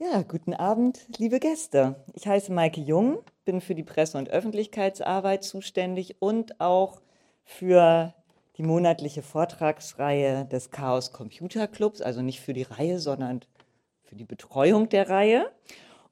[0.00, 1.96] Ja, guten Abend, liebe Gäste.
[2.12, 7.00] Ich heiße Maike Jung, bin für die Presse- und Öffentlichkeitsarbeit zuständig und auch
[7.42, 8.14] für
[8.56, 13.40] die monatliche Vortragsreihe des Chaos Computer Clubs, also nicht für die Reihe, sondern
[14.04, 15.50] für die Betreuung der Reihe.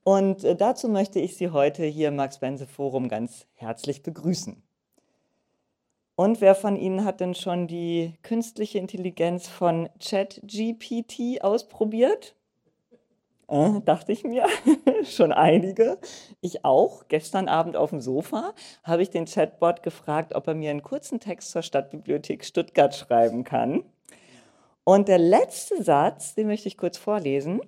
[0.03, 4.61] Und äh, dazu möchte ich Sie heute hier im Max-Bense-Forum ganz herzlich begrüßen.
[6.16, 12.36] Und wer von Ihnen hat denn schon die künstliche Intelligenz von ChatGPT ausprobiert?
[13.49, 14.47] Äh, dachte ich mir,
[15.05, 15.98] schon einige.
[16.41, 17.09] Ich auch.
[17.09, 21.20] Gestern Abend auf dem Sofa habe ich den Chatbot gefragt, ob er mir einen kurzen
[21.20, 23.84] Text zur Stadtbibliothek Stuttgart schreiben kann.
[24.84, 27.61] Und der letzte Satz, den möchte ich kurz vorlesen.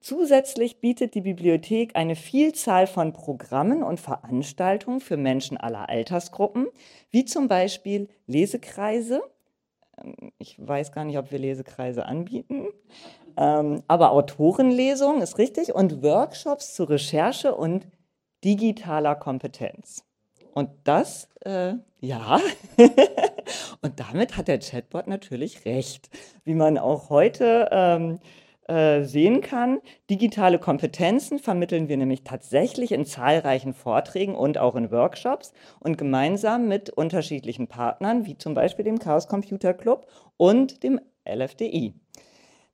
[0.00, 6.68] Zusätzlich bietet die Bibliothek eine Vielzahl von Programmen und Veranstaltungen für Menschen aller Altersgruppen,
[7.10, 9.22] wie zum Beispiel Lesekreise.
[10.00, 12.66] Ähm, ich weiß gar nicht, ob wir Lesekreise anbieten,
[13.36, 17.86] ähm, aber Autorenlesungen ist richtig und Workshops zur Recherche und
[18.44, 20.04] digitaler Kompetenz.
[20.54, 22.40] Und das, äh, ja,
[23.82, 26.08] und damit hat der Chatbot natürlich recht,
[26.44, 28.20] wie man auch heute ähm,
[28.68, 29.80] äh, sehen kann.
[30.10, 36.66] Digitale Kompetenzen vermitteln wir nämlich tatsächlich in zahlreichen Vorträgen und auch in Workshops und gemeinsam
[36.68, 41.94] mit unterschiedlichen Partnern, wie zum Beispiel dem Chaos Computer Club und dem LFDI.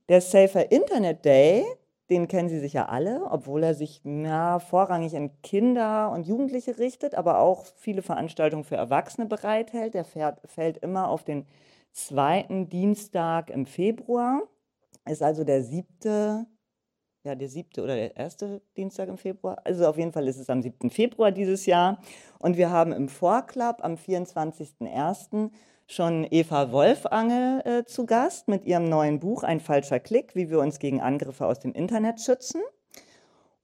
[0.09, 1.65] Der Safer Internet Day,
[2.11, 7.15] den kennen Sie sicher alle, obwohl er sich ja, vorrangig an Kinder und Jugendliche richtet,
[7.15, 9.95] aber auch viele Veranstaltungen für Erwachsene bereithält.
[9.95, 11.47] Der fährt, fällt immer auf den
[11.93, 14.43] zweiten Dienstag im Februar.
[15.09, 16.47] Ist also der siebte,
[17.25, 19.59] ja, der siebte oder der erste Dienstag im Februar.
[19.65, 20.91] Also auf jeden Fall ist es am 7.
[20.91, 21.99] Februar dieses Jahr.
[22.41, 25.51] Und wir haben im Vorclub am 24.01
[25.93, 30.59] schon Eva Wolfangel äh, zu Gast mit ihrem neuen Buch Ein falscher Klick, wie wir
[30.59, 32.63] uns gegen Angriffe aus dem Internet schützen.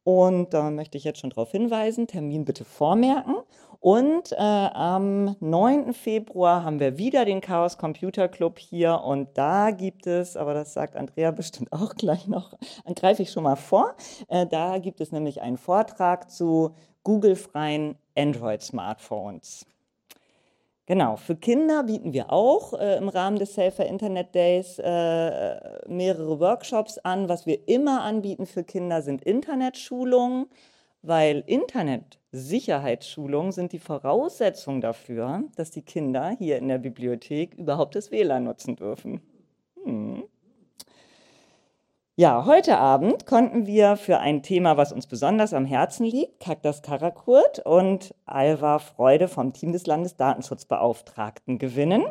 [0.04, 3.36] Und da möchte ich jetzt schon darauf hinweisen, Termin bitte vormerken.
[3.80, 5.92] Und äh, am 9.
[5.92, 10.72] Februar haben wir wieder den Chaos Computer Club hier und da gibt es, aber das
[10.72, 12.54] sagt Andrea bestimmt auch gleich noch,
[12.96, 13.94] greife ich schon mal vor,
[14.28, 19.64] äh, da gibt es nämlich einen Vortrag zu Google-freien Android-Smartphones.
[20.88, 26.40] Genau, für Kinder bieten wir auch äh, im Rahmen des Safer Internet Days äh, mehrere
[26.40, 27.28] Workshops an.
[27.28, 30.46] Was wir immer anbieten für Kinder sind Internetschulungen,
[31.02, 38.10] weil Internet-Sicherheitsschulungen sind die Voraussetzung dafür, dass die Kinder hier in der Bibliothek überhaupt das
[38.10, 39.20] WLAN nutzen dürfen.
[39.84, 40.24] Hm.
[42.20, 46.82] Ja, heute Abend konnten wir für ein Thema, was uns besonders am Herzen liegt, Kaktas
[46.82, 52.02] Karakurt und Alva Freude vom Team des Landesdatenschutzbeauftragten gewinnen.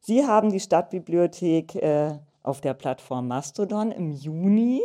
[0.00, 2.12] Sie haben die Stadtbibliothek äh,
[2.44, 4.82] auf der Plattform Mastodon im Juni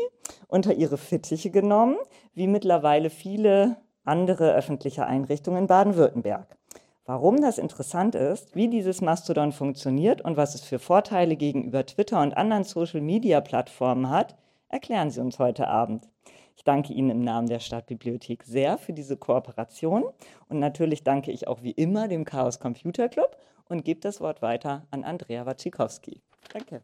[0.48, 1.98] unter ihre Fittiche genommen,
[2.34, 6.58] wie mittlerweile viele andere öffentliche Einrichtungen in Baden-Württemberg.
[7.06, 12.20] Warum das interessant ist, wie dieses Mastodon funktioniert und was es für Vorteile gegenüber Twitter
[12.20, 14.36] und anderen Social-Media-Plattformen hat,
[14.76, 16.10] erklären Sie uns heute Abend.
[16.58, 20.04] Ich danke Ihnen im Namen der Stadtbibliothek sehr für diese Kooperation
[20.50, 23.38] und natürlich danke ich auch wie immer dem Chaos Computer Club
[23.70, 26.22] und gebe das Wort weiter an Andrea Wachikowski.
[26.52, 26.82] Danke.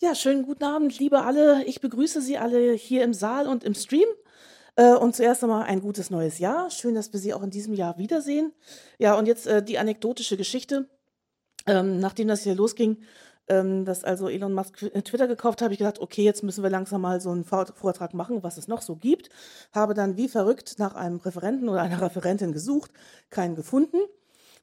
[0.00, 1.64] Ja, schönen guten Abend, liebe alle.
[1.64, 4.06] Ich begrüße Sie alle hier im Saal und im Stream.
[4.76, 6.70] Äh, und zuerst einmal ein gutes neues Jahr.
[6.70, 8.52] Schön, dass wir Sie auch in diesem Jahr wiedersehen.
[8.98, 10.88] Ja, und jetzt äh, die anekdotische Geschichte.
[11.66, 12.98] Ähm, nachdem das hier losging,
[13.48, 16.70] ähm, dass also Elon Musk äh, Twitter gekauft habe ich gedacht, okay, jetzt müssen wir
[16.70, 19.28] langsam mal so einen Vortrag machen, was es noch so gibt.
[19.72, 22.90] Habe dann wie verrückt nach einem Referenten oder einer Referentin gesucht,
[23.30, 23.98] keinen gefunden.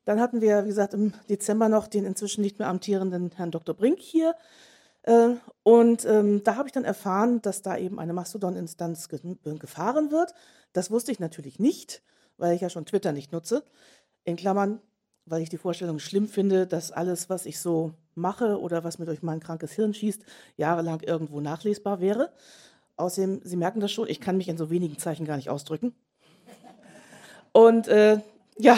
[0.06, 3.75] Dann hatten wir, wie gesagt, im Dezember noch den inzwischen nicht mehr amtierenden Herrn Dr.
[3.75, 4.35] Brink hier.
[5.03, 10.12] Äh, und ähm, da habe ich dann erfahren, dass da eben eine Mastodon-Instanz ge gefahren
[10.12, 10.33] wird.
[10.73, 12.01] Das wusste ich natürlich nicht,
[12.38, 13.63] weil ich ja schon Twitter nicht nutze.
[14.23, 14.79] In Klammern,
[15.25, 19.06] weil ich die Vorstellung schlimm finde, dass alles, was ich so mache oder was mir
[19.06, 20.23] durch mein krankes Hirn schießt,
[20.57, 22.31] jahrelang irgendwo nachlesbar wäre.
[22.97, 25.95] Außerdem, Sie merken das schon, ich kann mich in so wenigen Zeichen gar nicht ausdrücken.
[27.51, 28.19] Und äh,
[28.57, 28.77] ja,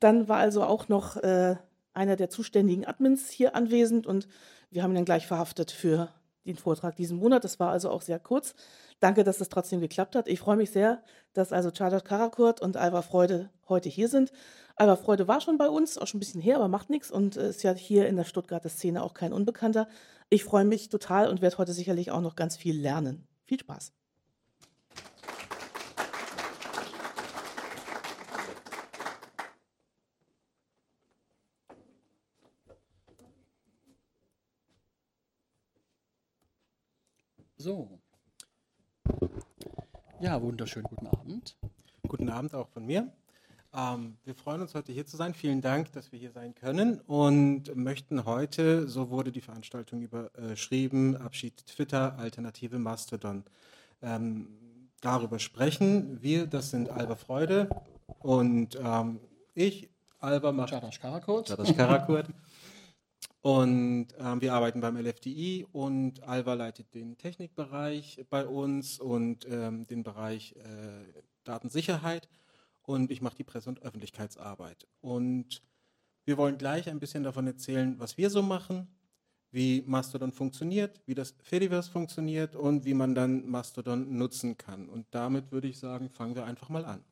[0.00, 1.56] dann war also auch noch äh,
[1.94, 4.28] einer der zuständigen Admins hier anwesend und
[4.70, 6.08] wir haben ihn dann gleich verhaftet für
[6.44, 7.44] den Vortrag diesen Monat.
[7.44, 8.54] Das war also auch sehr kurz.
[9.00, 10.26] Danke, dass es trotzdem geklappt hat.
[10.26, 11.02] Ich freue mich sehr,
[11.32, 14.32] dass also Charlotte Karakurt und Alva Freude heute hier sind.
[14.74, 17.36] Alva Freude war schon bei uns, auch schon ein bisschen her, aber macht nichts und
[17.36, 19.88] ist ja hier in der Stuttgarter Szene auch kein Unbekannter.
[20.30, 23.26] Ich freue mich total und werde heute sicherlich auch noch ganz viel lernen.
[23.44, 23.92] Viel Spaß.
[37.56, 38.00] So.
[40.20, 41.56] Ja, wunderschönen guten Abend.
[42.08, 43.12] Guten Abend auch von mir.
[43.72, 45.32] Ähm, wir freuen uns heute hier zu sein.
[45.32, 51.16] Vielen Dank, dass wir hier sein können und möchten heute, so wurde die Veranstaltung überschrieben,
[51.16, 53.44] Abschied Twitter, Alternative Mastodon,
[54.02, 54.48] ähm,
[55.00, 56.20] darüber sprechen.
[56.20, 57.68] Wir, das sind Alba Freude
[58.18, 59.20] und ähm,
[59.54, 59.88] ich,
[60.18, 61.48] Alba macht Jadash Karakurt.
[61.48, 62.26] Jadash Karakurt.
[63.40, 69.86] Und ähm, wir arbeiten beim LFDI und Alva leitet den Technikbereich bei uns und ähm,
[69.86, 72.28] den Bereich äh, Datensicherheit
[72.82, 74.86] und ich mache die Presse- und Öffentlichkeitsarbeit.
[75.00, 75.62] Und
[76.24, 78.88] wir wollen gleich ein bisschen davon erzählen, was wir so machen,
[79.50, 84.88] wie Mastodon funktioniert, wie das Fediverse funktioniert und wie man dann Mastodon nutzen kann.
[84.88, 87.04] Und damit würde ich sagen, fangen wir einfach mal an.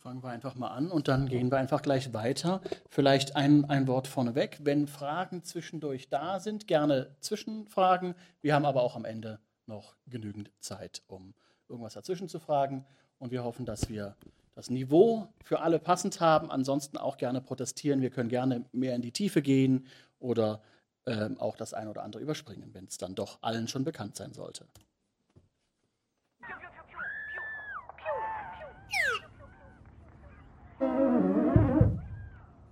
[0.00, 2.62] Fangen wir einfach mal an und dann gehen wir einfach gleich weiter.
[2.88, 4.58] Vielleicht ein, ein Wort vorneweg.
[4.62, 8.14] Wenn Fragen zwischendurch da sind, gerne Zwischenfragen.
[8.40, 11.34] Wir haben aber auch am Ende noch genügend Zeit, um
[11.68, 12.86] irgendwas dazwischen zu fragen.
[13.18, 14.16] Und wir hoffen, dass wir
[14.54, 16.50] das Niveau für alle passend haben.
[16.50, 18.00] Ansonsten auch gerne protestieren.
[18.00, 19.86] Wir können gerne mehr in die Tiefe gehen
[20.18, 20.62] oder
[21.04, 24.32] ähm, auch das eine oder andere überspringen, wenn es dann doch allen schon bekannt sein
[24.32, 24.64] sollte.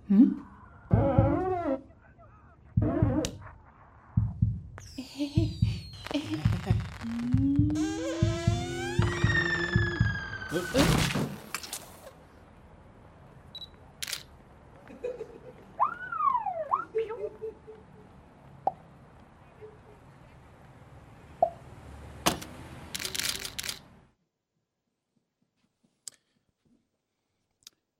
[0.11, 0.41] Hm?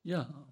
[0.03, 0.48] Ja,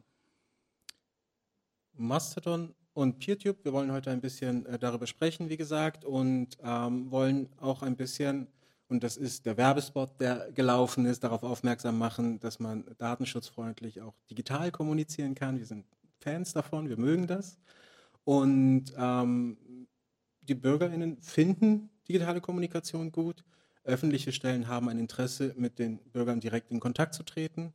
[1.97, 3.63] Mastodon und PeerTube.
[3.63, 7.95] Wir wollen heute ein bisschen äh, darüber sprechen, wie gesagt, und ähm, wollen auch ein
[7.95, 8.47] bisschen,
[8.87, 14.15] und das ist der Werbespot, der gelaufen ist, darauf aufmerksam machen, dass man datenschutzfreundlich auch
[14.29, 15.59] digital kommunizieren kann.
[15.59, 15.85] Wir sind
[16.19, 17.57] Fans davon, wir mögen das.
[18.23, 19.57] Und ähm,
[20.41, 23.43] die BürgerInnen finden digitale Kommunikation gut.
[23.83, 27.73] Öffentliche Stellen haben ein Interesse, mit den Bürgern direkt in Kontakt zu treten.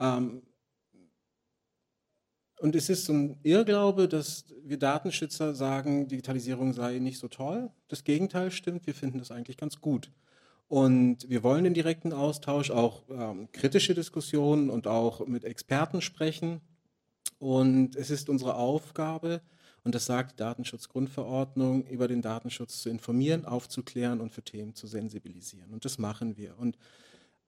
[0.00, 0.42] Ähm,
[2.60, 7.70] und es ist so ein Irrglaube, dass wir Datenschützer sagen, Digitalisierung sei nicht so toll.
[7.88, 10.10] Das Gegenteil stimmt, wir finden das eigentlich ganz gut.
[10.68, 16.60] Und wir wollen den direkten Austausch, auch ähm, kritische Diskussionen und auch mit Experten sprechen.
[17.38, 19.40] Und es ist unsere Aufgabe,
[19.82, 24.86] und das sagt die Datenschutzgrundverordnung, über den Datenschutz zu informieren, aufzuklären und für Themen zu
[24.86, 25.72] sensibilisieren.
[25.72, 26.58] Und das machen wir.
[26.58, 26.76] Und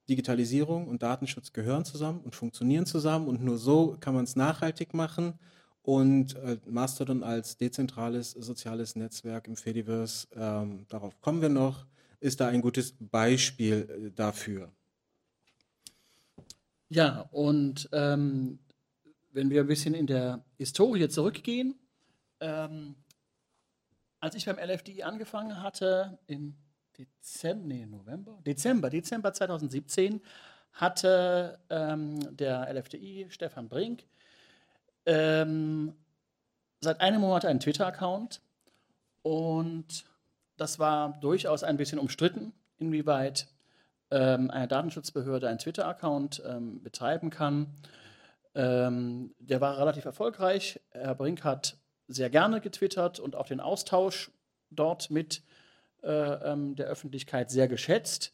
[0.09, 4.93] Digitalisierung und Datenschutz gehören zusammen und funktionieren zusammen und nur so kann man es nachhaltig
[4.93, 5.39] machen.
[5.81, 11.85] Und äh, Mastodon als dezentrales soziales Netzwerk im Fediverse, ähm, darauf kommen wir noch,
[12.21, 14.71] ist da ein gutes Beispiel äh, dafür.
[16.87, 18.59] Ja, und ähm,
[19.31, 21.75] wenn wir ein bisschen in der Historie zurückgehen,
[22.39, 22.95] ähm,
[24.19, 26.55] als ich beim LFDI angefangen hatte, im
[26.97, 30.21] Dezember, nee, November, Dezember, Dezember 2017
[30.73, 34.05] hatte ähm, der LFDI, Stefan Brink,
[35.05, 35.93] ähm,
[36.81, 38.41] seit einem Monat einen Twitter-Account
[39.21, 40.05] und
[40.57, 43.47] das war durchaus ein bisschen umstritten, inwieweit
[44.11, 47.67] ähm, eine Datenschutzbehörde einen Twitter-Account ähm, betreiben kann.
[48.55, 50.79] Ähm, der war relativ erfolgreich.
[50.91, 54.31] Herr Brink hat sehr gerne getwittert und auch den Austausch
[54.69, 55.41] dort mit
[56.05, 58.33] der Öffentlichkeit sehr geschätzt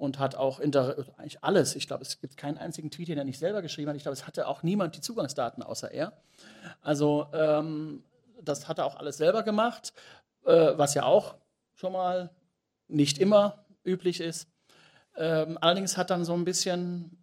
[0.00, 3.38] und hat auch eigentlich alles, ich glaube, es gibt keinen einzigen Tweet, den er nicht
[3.38, 3.96] selber geschrieben hat.
[3.96, 6.14] Ich glaube, es hatte auch niemand die Zugangsdaten außer er.
[6.80, 8.02] Also ähm,
[8.42, 9.92] das hat er auch alles selber gemacht,
[10.46, 11.34] äh, was ja auch
[11.74, 12.30] schon mal
[12.88, 14.48] nicht immer üblich ist.
[15.16, 17.22] Ähm, allerdings hat dann so ein bisschen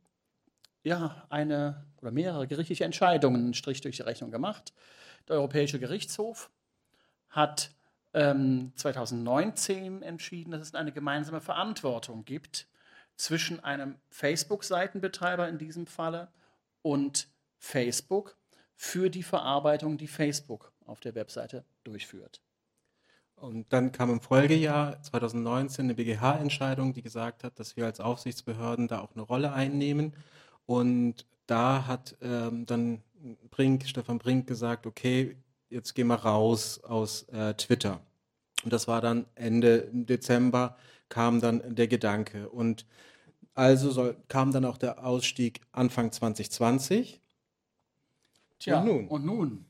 [0.84, 4.72] ja, eine oder mehrere gerichtliche Entscheidungen einen Strich durch die Rechnung gemacht.
[5.28, 6.52] Der Europäische Gerichtshof
[7.30, 7.72] hat
[8.18, 12.68] ähm, 2019 entschieden, dass es eine gemeinsame Verantwortung gibt
[13.16, 16.30] zwischen einem Facebook-Seitenbetreiber in diesem Falle
[16.82, 17.28] und
[17.60, 18.36] Facebook
[18.76, 22.42] für die Verarbeitung, die Facebook auf der Webseite durchführt.
[23.36, 28.88] Und dann kam im Folgejahr 2019 eine BGH-Entscheidung, die gesagt hat, dass wir als Aufsichtsbehörden
[28.88, 30.16] da auch eine Rolle einnehmen.
[30.66, 33.04] Und da hat ähm, dann
[33.52, 35.38] Brink, Stefan Brink gesagt, okay,
[35.70, 38.02] jetzt gehen wir raus aus äh, Twitter.
[38.68, 40.76] Und das war dann Ende Dezember,
[41.08, 42.50] kam dann der Gedanke.
[42.50, 42.86] Und
[43.54, 47.22] also soll, kam dann auch der Ausstieg Anfang 2020.
[48.60, 49.08] Tja, und nun?
[49.08, 49.66] Und nun?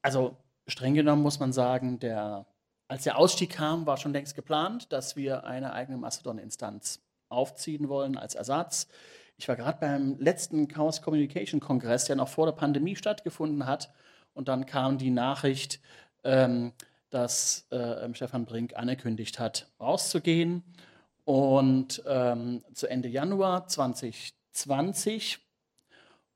[0.00, 2.46] Also streng genommen muss man sagen, der
[2.88, 8.16] als der Ausstieg kam, war schon längst geplant, dass wir eine eigene Mastodon-Instanz aufziehen wollen
[8.16, 8.88] als Ersatz.
[9.36, 13.92] Ich war gerade beim letzten Chaos Communication Kongress, der noch vor der Pandemie stattgefunden hat.
[14.32, 15.78] Und dann kam die Nachricht,
[16.24, 16.72] ähm,
[17.12, 20.62] dass äh, Stefan Brink angekündigt hat, rauszugehen.
[21.24, 25.38] Und ähm, zu Ende Januar 2020.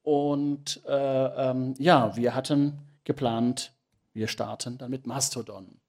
[0.02, 3.72] Und äh, ähm, ja, wir hatten geplant,
[4.12, 5.80] wir starten dann mit Mastodon.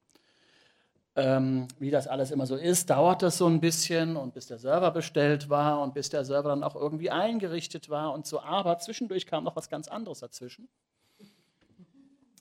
[1.16, 4.60] Ähm, wie das alles immer so ist, dauert das so ein bisschen und bis der
[4.60, 8.40] Server bestellt war und bis der Server dann auch irgendwie eingerichtet war und so.
[8.40, 10.70] Aber zwischendurch kam noch was ganz anderes dazwischen.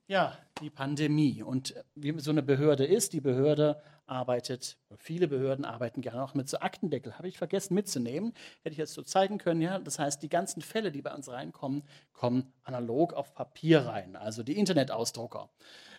[0.08, 1.42] Ja, die Pandemie.
[1.42, 6.48] Und wie so eine Behörde ist, die Behörde arbeitet, viele Behörden arbeiten gerne auch mit
[6.48, 7.18] so Aktendeckel.
[7.18, 8.32] Habe ich vergessen mitzunehmen.
[8.62, 9.60] Hätte ich jetzt so zeigen können.
[9.60, 11.82] Ja, das heißt, die ganzen Fälle, die bei uns reinkommen,
[12.12, 15.50] kommen analog auf Papier rein, also die Internetausdrucker.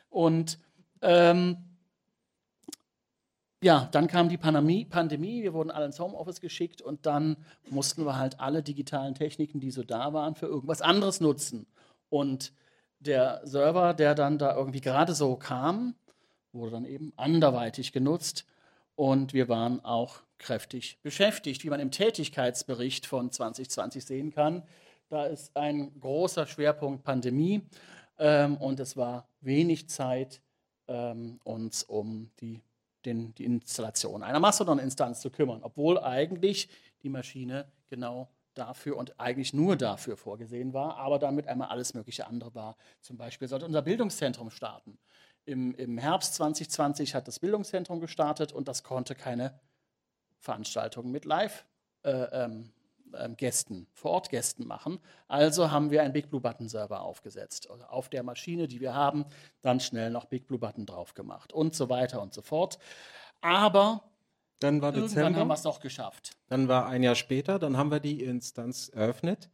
[0.10, 0.58] Und
[1.02, 1.58] ähm,
[3.62, 7.36] ja, dann kam die Pandemie, Pandemie, wir wurden alle ins Homeoffice geschickt und dann
[7.70, 11.66] mussten wir halt alle digitalen Techniken, die so da waren, für irgendwas anderes nutzen.
[12.10, 12.54] Und
[13.08, 15.96] der Server, der dann da irgendwie gerade so kam,
[16.52, 18.46] wurde dann eben anderweitig genutzt
[18.96, 24.64] und wir waren auch kräftig beschäftigt, wie man im Tätigkeitsbericht von 2020 sehen kann.
[25.10, 27.62] Da ist ein großer Schwerpunkt Pandemie
[28.20, 30.42] ähm, und es war wenig Zeit,
[30.88, 32.62] ähm, uns um die
[33.06, 36.70] den, die Installation einer Mastodon-Instanz zu kümmern, obwohl eigentlich
[37.04, 42.28] die Maschine genau dafür und eigentlich nur dafür vorgesehen war, aber damit einmal alles mögliche
[42.28, 42.78] andere war.
[43.02, 44.98] Zum Beispiel sollte unser Bildungszentrum starten.
[45.46, 49.60] Im, Im Herbst 2020 hat das Bildungszentrum gestartet und das konnte keine
[50.40, 51.66] Veranstaltungen mit Live
[52.04, 52.72] äh, ähm,
[53.14, 55.00] ähm, vor Ort Gästen machen.
[55.28, 57.70] Also haben wir einen Big Blue Button Server aufgesetzt.
[57.70, 59.26] Also auf der Maschine, die wir haben,
[59.62, 62.78] dann schnell noch Big Blue Button drauf gemacht und so weiter und so fort.
[63.42, 64.04] Aber
[64.60, 65.40] dann war irgendwann Dezember.
[65.40, 66.32] haben wir es doch geschafft.
[66.48, 69.50] Dann war ein Jahr später, dann haben wir die Instanz eröffnet.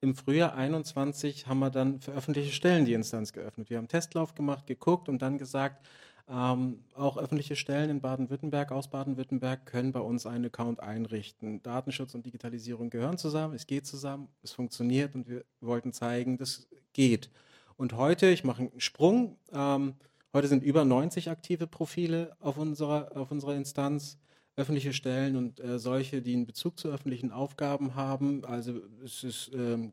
[0.00, 3.70] Im Frühjahr 21 haben wir dann für öffentliche Stellen die Instanz geöffnet.
[3.70, 5.86] Wir haben einen Testlauf gemacht, geguckt und dann gesagt,
[6.28, 11.62] ähm, auch öffentliche Stellen in Baden-Württemberg, aus Baden-Württemberg, können bei uns einen Account einrichten.
[11.62, 16.66] Datenschutz und Digitalisierung gehören zusammen, es geht zusammen, es funktioniert und wir wollten zeigen, das
[16.92, 17.30] geht.
[17.76, 19.94] Und heute, ich mache einen Sprung, ähm,
[20.32, 24.18] heute sind über 90 aktive Profile auf unserer, auf unserer Instanz
[24.56, 28.44] öffentliche Stellen und äh, solche, die einen Bezug zu öffentlichen Aufgaben haben.
[28.44, 29.92] Also es ist ähm,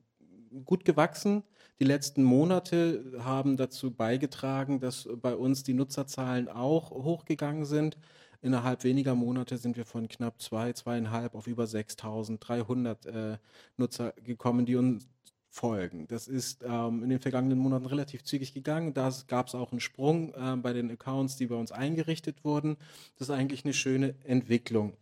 [0.66, 1.44] gut gewachsen.
[1.80, 7.98] Die letzten Monate haben dazu beigetragen, dass bei uns die Nutzerzahlen auch hochgegangen sind.
[8.42, 13.38] Innerhalb weniger Monate sind wir von knapp zwei, zweieinhalb auf über 6.300 äh,
[13.78, 15.08] Nutzer gekommen, die uns
[15.50, 16.08] folgen.
[16.08, 18.94] Das ist ähm, in den vergangenen Monaten relativ zügig gegangen.
[18.94, 22.78] Da gab es auch einen Sprung äh, bei den Accounts, die bei uns eingerichtet wurden.
[23.18, 24.94] Das ist eigentlich eine schöne Entwicklung.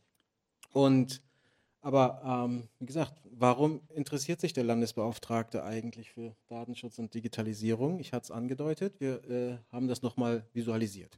[0.72, 1.22] Und
[1.82, 8.00] aber ähm, wie gesagt, warum interessiert sich der Landesbeauftragte eigentlich für Datenschutz und Digitalisierung?
[8.00, 11.18] Ich hatte es angedeutet, wir äh, haben das nochmal visualisiert.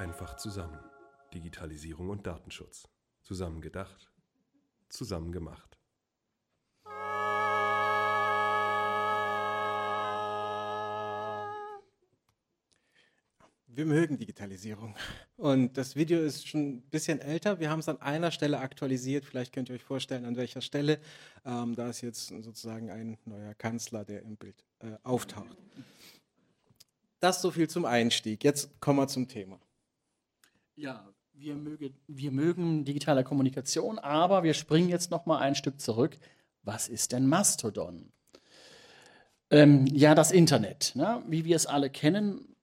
[0.00, 0.80] einfach zusammen.
[1.34, 2.88] Digitalisierung und Datenschutz.
[3.22, 4.10] Zusammen gedacht,
[4.88, 5.76] zusammen gemacht.
[13.66, 14.96] Wir mögen Digitalisierung.
[15.36, 17.60] Und das Video ist schon ein bisschen älter.
[17.60, 19.26] Wir haben es an einer Stelle aktualisiert.
[19.26, 20.98] Vielleicht könnt ihr euch vorstellen, an welcher Stelle.
[21.44, 25.56] Ähm, da ist jetzt sozusagen ein neuer Kanzler, der im Bild äh, auftaucht.
[27.20, 28.42] Das so viel zum Einstieg.
[28.42, 29.60] Jetzt kommen wir zum Thema.
[30.80, 35.78] Ja, wir, möge, wir mögen digitale Kommunikation, aber wir springen jetzt noch mal ein Stück
[35.78, 36.16] zurück.
[36.62, 38.10] Was ist denn Mastodon?
[39.50, 40.92] Ähm, ja, das Internet.
[40.94, 41.22] Ne?
[41.28, 42.56] Wie wir es alle kennen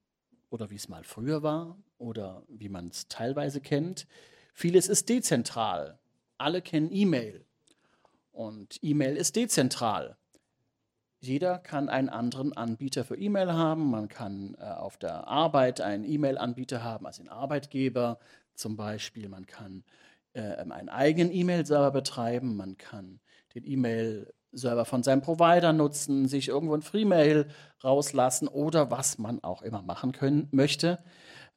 [0.49, 4.07] oder wie es mal früher war oder wie man es teilweise kennt.
[4.51, 5.99] Vieles ist dezentral.
[6.39, 7.45] Alle kennen E-Mail
[8.31, 10.17] und E-Mail ist dezentral.
[11.19, 13.89] Jeder kann einen anderen Anbieter für E-Mail haben.
[13.89, 18.19] Man kann äh, auf der Arbeit einen E-Mail-Anbieter haben, also einen Arbeitgeber
[18.53, 19.27] zum Beispiel.
[19.27, 19.83] Man kann
[20.33, 22.55] äh, einen eigenen E-Mail-Server betreiben.
[22.55, 23.19] Man kann
[23.55, 27.47] den E-Mail-Server von seinem Provider nutzen, sich irgendwo ein Freemail
[27.83, 31.03] rauslassen oder was man auch immer machen können möchte.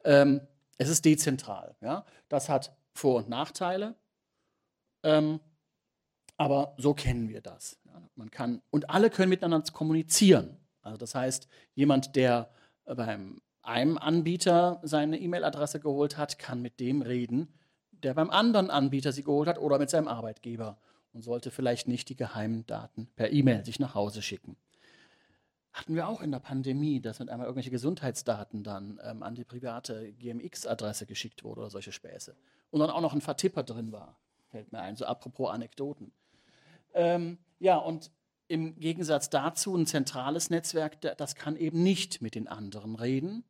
[0.03, 0.41] Ähm,
[0.79, 1.75] es ist dezentral.
[1.81, 2.05] Ja?
[2.29, 3.95] Das hat Vor- und Nachteile.
[5.03, 5.39] Ähm,
[6.37, 7.77] aber so kennen wir das.
[8.15, 10.57] Man kann, und alle können miteinander kommunizieren.
[10.81, 12.49] Also das heißt, jemand, der
[12.85, 17.53] beim einem Anbieter seine E-Mail-Adresse geholt hat, kann mit dem reden,
[17.91, 20.77] der beim anderen Anbieter sie geholt hat oder mit seinem Arbeitgeber
[21.13, 24.55] und sollte vielleicht nicht die geheimen Daten per E-Mail sich nach Hause schicken.
[25.73, 29.45] Hatten wir auch in der Pandemie, dass mit einmal irgendwelche Gesundheitsdaten dann ähm, an die
[29.45, 32.35] private GMX-Adresse geschickt wurde oder solche Späße.
[32.71, 34.17] Und dann auch noch ein Vertipper drin war,
[34.49, 36.11] fällt mir ein, so apropos Anekdoten.
[36.93, 38.11] Ähm, ja, und
[38.47, 43.43] im Gegensatz dazu ein zentrales Netzwerk, das kann eben nicht mit den anderen reden,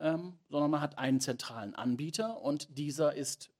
[0.00, 3.50] ähm, sondern man hat einen zentralen Anbieter und dieser ist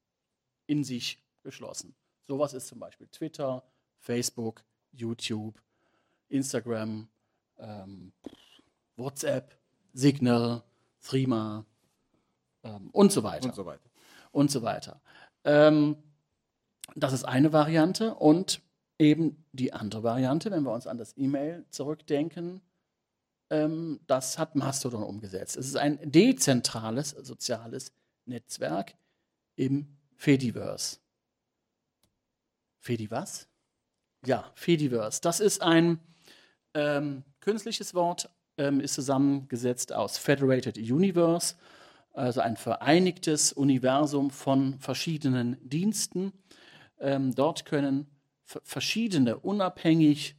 [0.67, 1.95] in sich geschlossen.
[2.27, 3.63] Sowas ist zum Beispiel Twitter,
[4.01, 5.63] Facebook, YouTube,
[6.29, 7.09] Instagram,
[7.59, 8.13] ähm,
[8.97, 9.57] WhatsApp,
[9.93, 10.65] Signal,
[11.01, 11.65] Threema
[12.65, 13.47] ähm, und so weiter.
[13.47, 13.91] Und so weiter.
[14.33, 15.01] Und so weiter.
[15.45, 15.97] Ähm,
[16.97, 18.61] das ist eine Variante und
[18.99, 22.61] eben die andere Variante, wenn wir uns an das E-Mail zurückdenken,
[23.51, 25.57] ähm, das hat Mastodon umgesetzt.
[25.57, 27.93] Es ist ein dezentrales soziales
[28.27, 28.95] Netzwerk
[29.57, 30.99] im Fediverse.
[32.81, 33.49] Fedi was?
[34.25, 35.21] Ja, Fediverse.
[35.21, 36.01] Das ist ein
[36.75, 41.55] ähm, künstliches Wort, ähm, ist zusammengesetzt aus Federated Universe,
[42.13, 46.33] also ein vereinigtes Universum von verschiedenen Diensten.
[46.99, 48.07] Ähm, dort können
[48.49, 50.37] verschiedene unabhängig,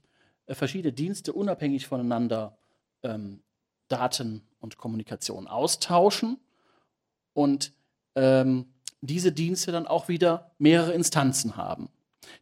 [0.48, 2.58] äh, verschiedene Dienste unabhängig voneinander
[3.04, 3.42] ähm,
[3.88, 6.38] Daten und Kommunikation austauschen
[7.34, 7.74] und
[8.16, 8.66] ähm,
[9.02, 11.90] diese Dienste dann auch wieder mehrere Instanzen haben.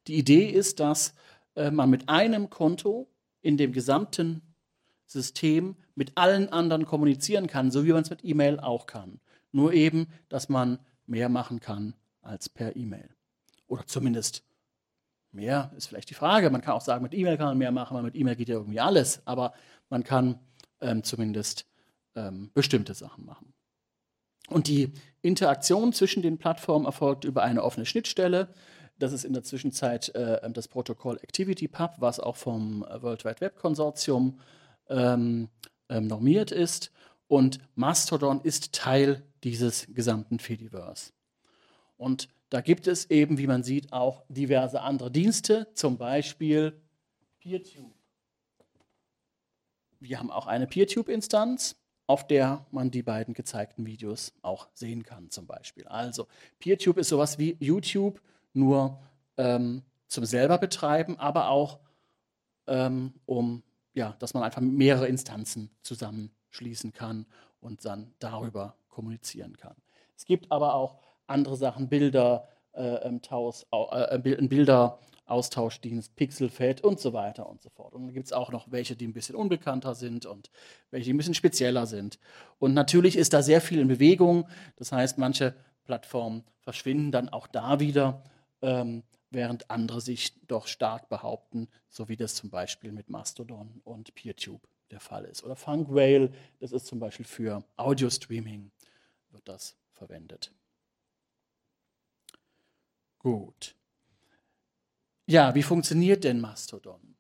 [0.08, 1.14] Die Idee ist, dass
[1.56, 3.08] äh, man mit einem Konto
[3.42, 4.42] in dem gesamten
[5.06, 9.20] System mit allen anderen kommunizieren kann, so wie man es mit E-Mail auch kann.
[9.52, 13.10] Nur eben, dass man mehr machen kann als per E-Mail.
[13.68, 14.44] Oder zumindest
[15.38, 16.50] mehr ist vielleicht die Frage.
[16.50, 18.56] Man kann auch sagen, mit E-Mail kann man mehr machen, weil mit E-Mail geht ja
[18.56, 19.22] irgendwie alles.
[19.26, 19.54] Aber
[19.90, 20.40] man kann
[20.82, 21.66] ähm, zumindest
[22.16, 23.54] ähm, bestimmte Sachen machen.
[24.50, 28.54] Und die Interaktion zwischen den Plattformen erfolgt über eine offene Schnittstelle.
[29.00, 33.58] Das ist in der Zwischenzeit äh, das Protokoll ActivityPub, was auch vom World Wide Web
[33.58, 34.40] Konsortium
[34.90, 35.50] ähm,
[35.90, 36.92] ähm, normiert ist.
[37.28, 41.12] Und Mastodon ist Teil dieses gesamten Fediverse.
[41.98, 46.80] Und da gibt es eben, wie man sieht, auch diverse andere Dienste, zum Beispiel
[47.40, 47.94] PeerTube.
[50.00, 55.30] Wir haben auch eine PeerTube-Instanz, auf der man die beiden gezeigten Videos auch sehen kann,
[55.30, 55.88] zum Beispiel.
[55.88, 56.28] Also,
[56.60, 58.22] PeerTube ist sowas wie YouTube,
[58.54, 59.02] nur
[59.36, 61.80] ähm, zum selber betreiben, aber auch
[62.68, 67.26] ähm, um, ja, dass man einfach mehrere Instanzen zusammenschließen kann
[67.60, 69.76] und dann darüber kommunizieren kann.
[70.16, 77.48] Es gibt aber auch andere Sachen, Bilder, äh, Taus, äh, Bilderaustauschdienst, Pixelfed und so weiter
[77.48, 77.94] und so fort.
[77.94, 80.50] Und dann gibt es auch noch welche, die ein bisschen unbekannter sind und
[80.92, 82.20] welche, die ein bisschen spezieller sind.
[82.60, 84.48] Und natürlich ist da sehr viel in Bewegung.
[84.78, 88.24] Das heißt, manche Plattformen verschwinden dann auch da wieder,
[88.62, 94.14] ähm, während andere sich doch stark behaupten, so wie das zum Beispiel mit Mastodon und
[94.16, 95.44] PeerTube der Fall ist.
[95.44, 98.72] Oder Funkwhale, das ist zum Beispiel für Audio-Streaming,
[99.32, 100.52] wird das verwendet.
[103.28, 103.76] Gut.
[105.26, 107.18] Ja, wie funktioniert denn Mastodon?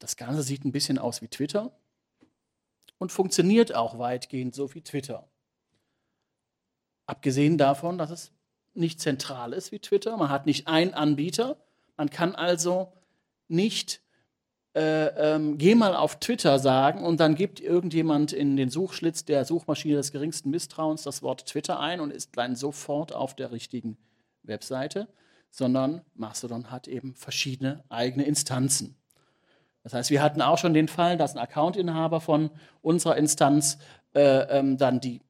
[0.00, 1.70] Das Ganze sieht ein bisschen aus wie Twitter.
[2.98, 5.30] und funktioniert auch weitgehend so wie Twitter.
[7.06, 8.32] Abgesehen davon, dass es
[8.74, 11.56] nicht zentral ist wie Twitter, man hat nicht einen Anbieter,
[11.96, 12.92] man kann also
[13.46, 14.02] nicht
[14.78, 19.44] äh, ähm, geh mal auf Twitter sagen und dann gibt irgendjemand in den Suchschlitz der
[19.44, 23.98] Suchmaschine des geringsten Misstrauens das Wort Twitter ein und ist dann sofort auf der richtigen
[24.44, 25.08] Webseite,
[25.50, 28.96] sondern Mastodon hat eben verschiedene eigene Instanzen.
[29.82, 33.78] Das heißt, wir hatten auch schon den Fall, dass ein Accountinhaber von unserer Instanz
[34.14, 35.22] äh, ähm, dann die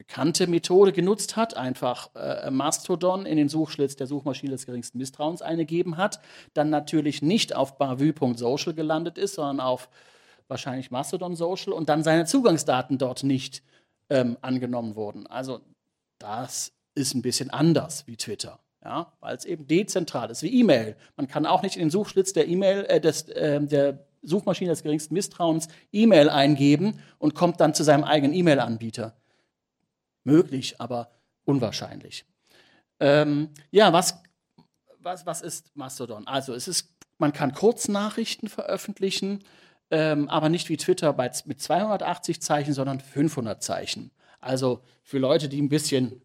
[0.00, 5.42] bekannte Methode genutzt hat, einfach äh, Mastodon in den Suchschlitz der Suchmaschine des geringsten Misstrauens
[5.42, 6.20] eingegeben hat,
[6.54, 9.90] dann natürlich nicht auf bavü.social gelandet ist, sondern auf
[10.48, 13.62] wahrscheinlich Mastodon Social und dann seine Zugangsdaten dort nicht
[14.08, 15.26] ähm, angenommen wurden.
[15.26, 15.60] Also
[16.18, 18.58] das ist ein bisschen anders wie Twitter.
[18.82, 20.96] Ja, weil es eben dezentral ist, wie E-Mail.
[21.14, 24.82] Man kann auch nicht in den Suchschlitz der E-Mail, äh, des, äh, der Suchmaschine des
[24.82, 29.19] geringsten Misstrauens E-Mail eingeben und kommt dann zu seinem eigenen E-Mail-Anbieter
[30.24, 31.10] möglich, aber
[31.44, 32.24] unwahrscheinlich.
[32.98, 34.22] Ähm, ja, was,
[34.98, 36.26] was, was ist Mastodon?
[36.26, 39.42] Also es ist, man kann Kurznachrichten veröffentlichen,
[39.90, 44.10] ähm, aber nicht wie Twitter bei, mit 280 Zeichen, sondern 500 Zeichen.
[44.40, 46.22] Also für Leute, die ein bisschen,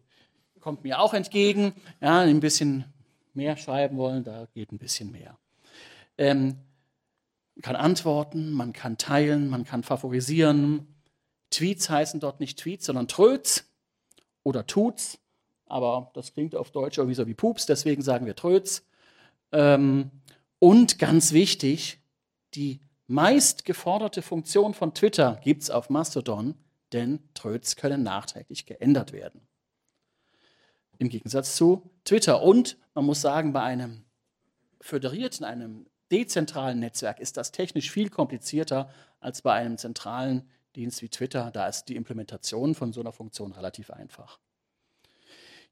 [0.60, 2.84] kommt mir auch entgegen, ja, ein bisschen
[3.34, 5.38] mehr schreiben wollen, da geht ein bisschen mehr.
[6.18, 6.58] Ähm,
[7.54, 10.86] man kann antworten, man kann teilen, man kann favorisieren.
[11.50, 13.64] Tweets heißen dort nicht Tweets, sondern Tröts
[14.46, 15.18] oder tut's,
[15.66, 18.86] aber das klingt auf Deutsch irgendwie so wie Pups, deswegen sagen wir Tröts.
[19.50, 20.12] Ähm,
[20.60, 22.00] und ganz wichtig,
[22.54, 22.78] die
[23.08, 26.54] meist geforderte Funktion von Twitter gibt es auf Mastodon,
[26.92, 29.40] denn Tröts können nachträglich geändert werden.
[30.98, 32.40] Im Gegensatz zu Twitter.
[32.40, 34.04] Und man muss sagen, bei einem
[34.80, 41.08] föderierten, einem dezentralen Netzwerk ist das technisch viel komplizierter als bei einem zentralen Dienst wie
[41.08, 44.38] Twitter, da ist die Implementation von so einer Funktion relativ einfach.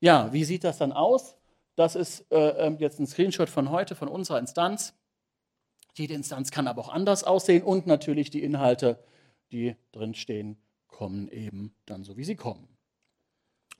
[0.00, 1.36] Ja, wie sieht das dann aus?
[1.76, 4.94] Das ist äh, ähm, jetzt ein Screenshot von heute von unserer Instanz.
[5.96, 9.02] Jede Instanz kann aber auch anders aussehen und natürlich die Inhalte,
[9.52, 10.56] die drinstehen,
[10.88, 12.68] kommen eben dann so, wie sie kommen.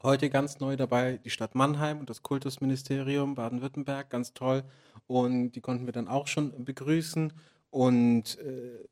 [0.02, 4.62] Heute ganz neu dabei die Stadt Mannheim und das Kultusministerium Baden-Württemberg, ganz toll.
[5.06, 7.32] Und die konnten wir dann auch schon begrüßen.
[7.70, 8.84] Und äh,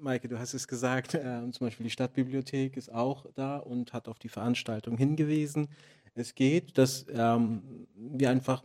[0.00, 4.08] Maike, du hast es gesagt, äh, zum Beispiel die Stadtbibliothek ist auch da und hat
[4.08, 5.68] auf die Veranstaltung hingewiesen.
[6.14, 8.64] Es geht, dass ähm, wir einfach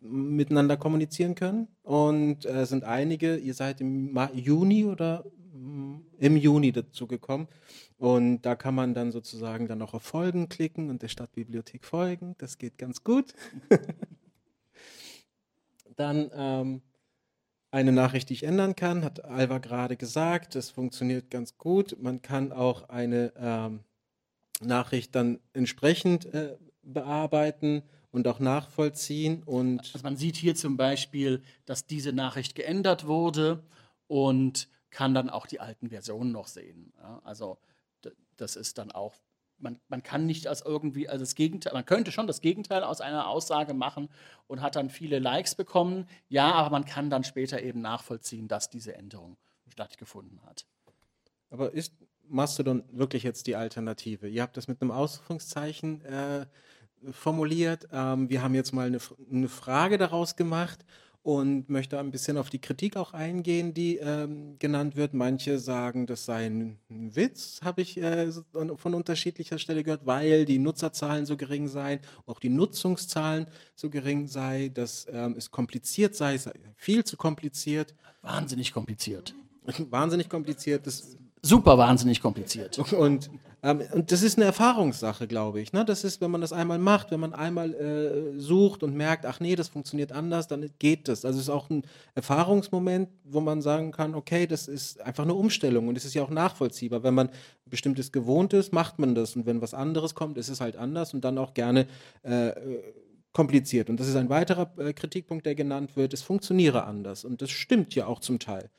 [0.00, 1.68] miteinander kommunizieren können.
[1.82, 5.24] Und es äh, sind einige, ihr seid im Juni oder
[6.18, 7.48] im Juni dazu gekommen.
[7.98, 12.34] Und da kann man dann sozusagen dann auch auf Folgen klicken und der Stadtbibliothek folgen.
[12.38, 13.34] Das geht ganz gut.
[15.96, 16.82] dann ähm,
[17.76, 20.54] eine Nachricht, die ich ändern kann, hat Alva gerade gesagt.
[20.54, 21.94] Das funktioniert ganz gut.
[22.00, 23.80] Man kann auch eine ähm,
[24.62, 29.42] Nachricht dann entsprechend äh, bearbeiten und auch nachvollziehen.
[29.42, 33.62] Und also man sieht hier zum Beispiel, dass diese Nachricht geändert wurde
[34.06, 36.94] und kann dann auch die alten Versionen noch sehen.
[36.96, 37.58] Ja, also
[38.38, 39.16] das ist dann auch
[39.58, 43.00] man, man, kann nicht als irgendwie, also das Gegenteil, man könnte schon das Gegenteil aus
[43.00, 44.08] einer Aussage machen
[44.46, 46.06] und hat dann viele Likes bekommen.
[46.28, 49.36] Ja, aber man kann dann später eben nachvollziehen, dass diese Änderung
[49.68, 50.66] stattgefunden hat.
[51.50, 51.94] Aber ist
[52.28, 54.28] Mastodon wirklich jetzt die Alternative?
[54.28, 56.46] Ihr habt das mit einem Ausrufungszeichen äh,
[57.10, 57.88] formuliert.
[57.92, 58.98] Ähm, wir haben jetzt mal eine,
[59.30, 60.84] eine Frage daraus gemacht
[61.26, 65.12] und möchte ein bisschen auf die Kritik auch eingehen, die ähm, genannt wird.
[65.12, 70.60] Manche sagen, das sei ein Witz, habe ich äh, von unterschiedlicher Stelle gehört, weil die
[70.60, 76.38] Nutzerzahlen so gering seien, auch die Nutzungszahlen so gering sei, dass ähm, es kompliziert sei,
[76.38, 77.96] sei, viel zu kompliziert.
[78.22, 79.34] Wahnsinnig kompliziert.
[79.90, 80.86] Wahnsinnig kompliziert.
[80.86, 82.78] Das super wahnsinnig kompliziert.
[82.92, 83.30] Und,
[83.62, 85.72] ähm, und das ist eine Erfahrungssache, glaube ich.
[85.72, 85.84] Ne?
[85.84, 89.40] Das ist, wenn man das einmal macht, wenn man einmal äh, sucht und merkt, ach
[89.40, 91.24] nee, das funktioniert anders, dann geht das.
[91.24, 91.82] Also es ist auch ein
[92.14, 96.22] Erfahrungsmoment, wo man sagen kann, okay, das ist einfach eine Umstellung und es ist ja
[96.22, 97.02] auch nachvollziehbar.
[97.02, 97.30] Wenn man
[97.64, 101.14] bestimmtes gewohnt ist, macht man das und wenn was anderes kommt, ist es halt anders
[101.14, 101.86] und dann auch gerne
[102.22, 102.52] äh,
[103.32, 103.90] kompliziert.
[103.90, 106.14] Und das ist ein weiterer äh, Kritikpunkt, der genannt wird.
[106.14, 108.70] Es funktioniere anders und das stimmt ja auch zum Teil.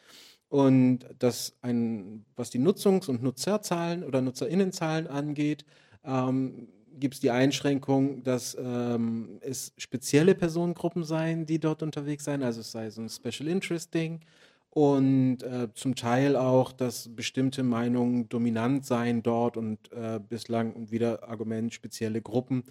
[0.49, 5.65] Und das ein, was die Nutzungs- und Nutzerzahlen oder Nutzerinnenzahlen angeht,
[6.05, 12.43] ähm, gibt es die Einschränkung, dass ähm, es spezielle Personengruppen seien, die dort unterwegs seien,
[12.43, 14.21] also es sei so ein Special Interest Ding.
[14.69, 20.91] Und äh, zum Teil auch, dass bestimmte Meinungen dominant seien dort und äh, bislang und
[20.91, 22.63] wieder Argument spezielle Gruppen.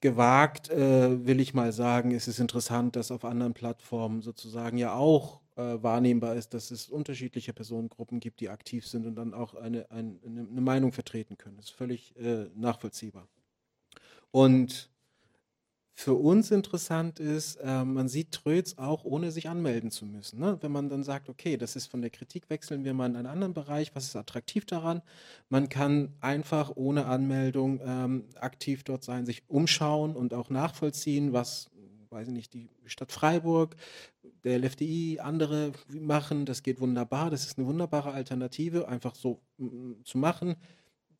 [0.00, 4.94] Gewagt, äh, will ich mal sagen, ist es interessant, dass auf anderen Plattformen sozusagen ja
[4.94, 9.54] auch äh, wahrnehmbar ist, dass es unterschiedliche Personengruppen gibt, die aktiv sind und dann auch
[9.54, 11.56] eine, eine, eine Meinung vertreten können.
[11.56, 13.28] Das ist völlig äh, nachvollziehbar.
[14.30, 14.90] Und
[16.00, 20.40] für uns interessant ist, äh, man sieht Tröts auch ohne sich anmelden zu müssen.
[20.40, 20.56] Ne?
[20.62, 23.26] Wenn man dann sagt, okay, das ist von der Kritik, wechseln wir mal in einen
[23.26, 25.02] anderen Bereich, was ist attraktiv daran?
[25.50, 31.70] Man kann einfach ohne Anmeldung ähm, aktiv dort sein, sich umschauen und auch nachvollziehen, was,
[32.08, 33.76] weiß ich nicht, die Stadt Freiburg,
[34.44, 36.46] der LFDI, andere machen.
[36.46, 40.56] Das geht wunderbar, das ist eine wunderbare Alternative, einfach so mm, zu machen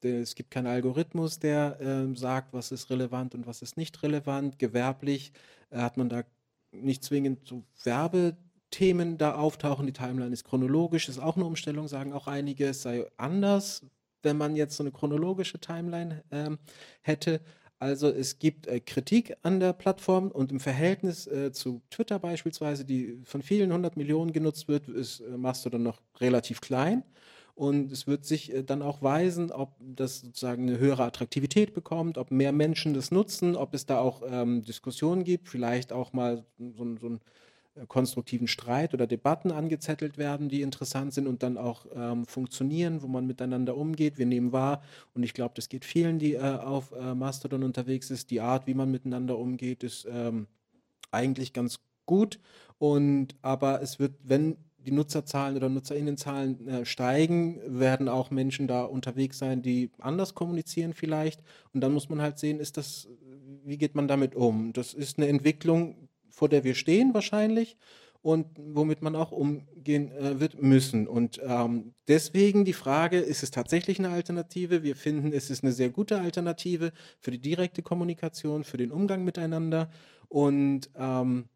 [0.05, 4.59] es gibt keinen Algorithmus, der äh, sagt, was ist relevant und was ist nicht relevant.
[4.59, 5.33] Gewerblich
[5.71, 6.25] äh, hat man da
[6.73, 9.87] nicht zwingend so Werbethemen da auftauchen.
[9.87, 13.85] Die Timeline ist chronologisch, ist auch eine Umstellung, sagen auch einige, es sei anders,
[14.23, 16.59] wenn man jetzt so eine chronologische Timeline ähm,
[17.03, 17.41] hätte.
[17.81, 22.85] Also es gibt äh, Kritik an der Plattform und im Verhältnis äh, zu Twitter beispielsweise,
[22.85, 27.05] die von vielen hundert Millionen genutzt wird, ist äh, Mastodon noch relativ klein.
[27.55, 32.19] Und es wird sich äh, dann auch weisen, ob das sozusagen eine höhere Attraktivität bekommt,
[32.19, 36.45] ob mehr Menschen das nutzen, ob es da auch ähm, Diskussionen gibt, vielleicht auch mal
[36.59, 37.19] so, so äh,
[37.89, 43.07] konstruktiven Streit oder Debatten angezettelt werden, die interessant sind und dann auch ähm, funktionieren, wo
[43.07, 44.19] man miteinander umgeht.
[44.19, 44.83] Wir nehmen wahr,
[45.15, 48.67] und ich glaube, das geht vielen, die äh, auf äh, Mastodon unterwegs sind, die Art,
[48.67, 50.47] wie man miteinander umgeht, ist ähm,
[51.11, 52.41] eigentlich ganz gut.
[52.79, 58.83] Und aber es wird, wenn die Nutzerzahlen oder Nutzerinnenzahlen äh, steigen, werden auch Menschen da
[58.83, 61.43] unterwegs sein, die anders kommunizieren vielleicht.
[61.73, 63.09] Und dann muss man halt sehen, ist das,
[63.65, 64.73] wie geht man damit um?
[64.73, 66.09] Das ist eine Entwicklung,
[66.41, 67.77] vor der wir stehen wahrscheinlich
[68.23, 71.07] und womit man auch umgehen äh, wird müssen.
[71.07, 74.83] Und ähm, deswegen die Frage, ist es tatsächlich eine Alternative?
[74.83, 79.23] Wir finden, es ist eine sehr gute Alternative für die direkte Kommunikation, für den Umgang
[79.23, 79.91] miteinander.
[80.29, 81.51] Und ähm,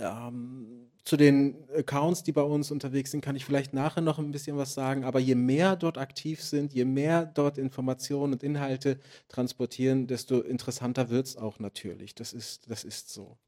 [0.00, 4.32] ähm, zu den Accounts, die bei uns unterwegs sind, kann ich vielleicht nachher noch ein
[4.32, 5.04] bisschen was sagen.
[5.04, 11.08] Aber je mehr dort aktiv sind, je mehr dort Informationen und Inhalte transportieren, desto interessanter
[11.08, 12.16] wird es auch natürlich.
[12.16, 13.38] Das ist, das ist so.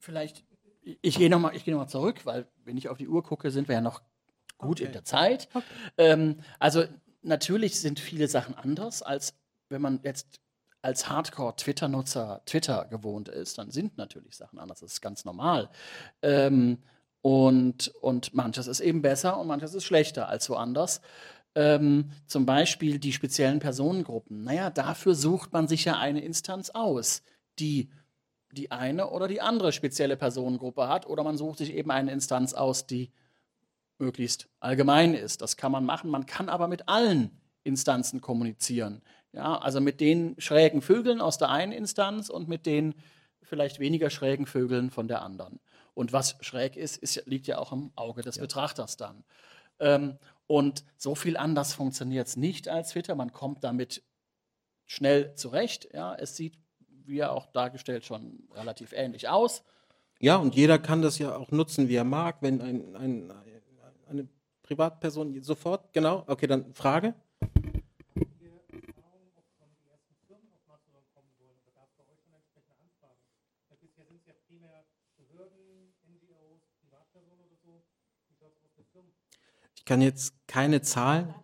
[0.00, 0.44] Vielleicht,
[0.82, 3.76] ich gehe nochmal geh noch zurück, weil wenn ich auf die Uhr gucke, sind wir
[3.76, 4.02] ja noch
[4.58, 4.86] gut okay.
[4.86, 5.48] in der Zeit.
[5.52, 5.64] Okay.
[5.98, 6.84] Ähm, also
[7.22, 9.34] natürlich sind viele Sachen anders, als
[9.68, 10.40] wenn man jetzt
[10.82, 14.80] als Hardcore-Twitter-Nutzer Twitter gewohnt ist, dann sind natürlich Sachen anders.
[14.80, 15.68] Das ist ganz normal.
[16.22, 16.78] Ähm,
[17.20, 21.02] und, und manches ist eben besser und manches ist schlechter als woanders.
[21.54, 24.44] Ähm, zum Beispiel die speziellen Personengruppen.
[24.44, 27.22] Naja, dafür sucht man sich ja eine Instanz aus,
[27.58, 27.90] die
[28.52, 31.06] die eine oder die andere spezielle Personengruppe hat.
[31.06, 33.10] Oder man sucht sich eben eine Instanz aus, die
[33.98, 35.42] möglichst allgemein ist.
[35.42, 36.10] Das kann man machen.
[36.10, 39.02] Man kann aber mit allen Instanzen kommunizieren.
[39.32, 42.94] Ja, also mit den schrägen Vögeln aus der einen Instanz und mit den
[43.42, 45.60] vielleicht weniger schrägen Vögeln von der anderen.
[45.94, 48.42] Und was schräg ist, ist liegt ja auch im Auge des ja.
[48.42, 49.24] Betrachters dann.
[49.78, 53.14] Ähm, und so viel anders funktioniert es nicht als Twitter.
[53.14, 54.02] Man kommt damit
[54.86, 55.88] schnell zurecht.
[55.92, 56.58] Ja, es sieht,
[57.06, 59.62] wie ja auch dargestellt, schon relativ ähnlich aus.
[60.20, 62.36] Ja, und jeder kann das ja auch nutzen, wie er mag.
[62.40, 63.32] Wenn ein, ein,
[64.08, 64.28] eine
[64.62, 67.14] Privatperson sofort, genau, okay, dann Frage.
[79.76, 81.34] Ich kann jetzt keine Zahlen.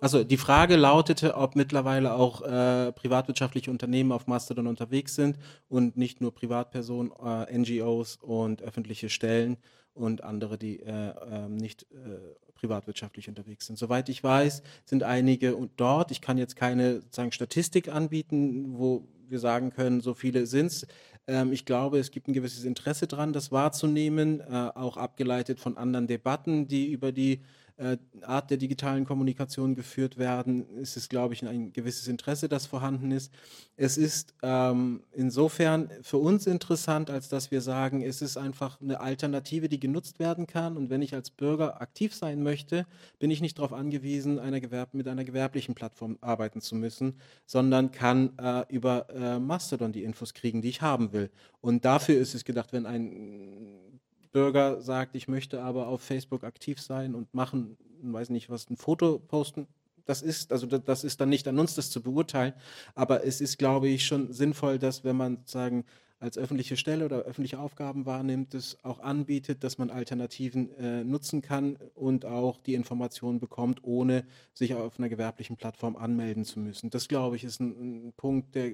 [0.00, 5.96] Also die Frage lautete, ob mittlerweile auch äh, privatwirtschaftliche Unternehmen auf Mastodon unterwegs sind und
[5.96, 9.56] nicht nur Privatpersonen, äh, NGOs und öffentliche Stellen
[9.94, 12.18] und andere, die äh, ähm, nicht äh,
[12.54, 13.78] privatwirtschaftlich unterwegs sind.
[13.78, 16.10] Soweit ich weiß, sind einige dort.
[16.10, 20.86] Ich kann jetzt keine sagen, Statistik anbieten, wo wir sagen können, so viele sind es.
[21.26, 25.76] Ähm, ich glaube, es gibt ein gewisses Interesse daran, das wahrzunehmen, äh, auch abgeleitet von
[25.76, 27.40] anderen Debatten, die über die
[27.78, 32.66] äh, Art der digitalen Kommunikation geführt werden, ist es, glaube ich, ein gewisses Interesse, das
[32.66, 33.32] vorhanden ist.
[33.76, 39.00] Es ist ähm, insofern für uns interessant, als dass wir sagen, es ist einfach eine
[39.00, 40.76] Alternative, die genutzt werden kann.
[40.76, 42.86] Und wenn ich als Bürger aktiv sein möchte,
[43.18, 44.60] bin ich nicht darauf angewiesen, einer
[44.92, 50.32] mit einer gewerblichen Plattform arbeiten zu müssen, sondern kann äh, über äh, Mastodon die Infos
[50.32, 51.30] kriegen, die ich haben will.
[51.60, 54.00] Und dafür ist es gedacht, wenn ein
[54.32, 58.76] Bürger sagt, ich möchte aber auf Facebook aktiv sein und machen, weiß nicht was, ein
[58.76, 59.66] Foto posten,
[60.04, 62.54] das ist, also das ist dann nicht an uns, das zu beurteilen,
[62.94, 65.84] aber es ist, glaube ich, schon sinnvoll, dass wenn man sagen,
[66.18, 71.42] als öffentliche Stelle oder öffentliche Aufgaben wahrnimmt, das auch anbietet, dass man Alternativen äh, nutzen
[71.42, 76.88] kann und auch die Informationen bekommt, ohne sich auf einer gewerblichen Plattform anmelden zu müssen.
[76.88, 78.72] Das, glaube ich, ist ein, ein Punkt, der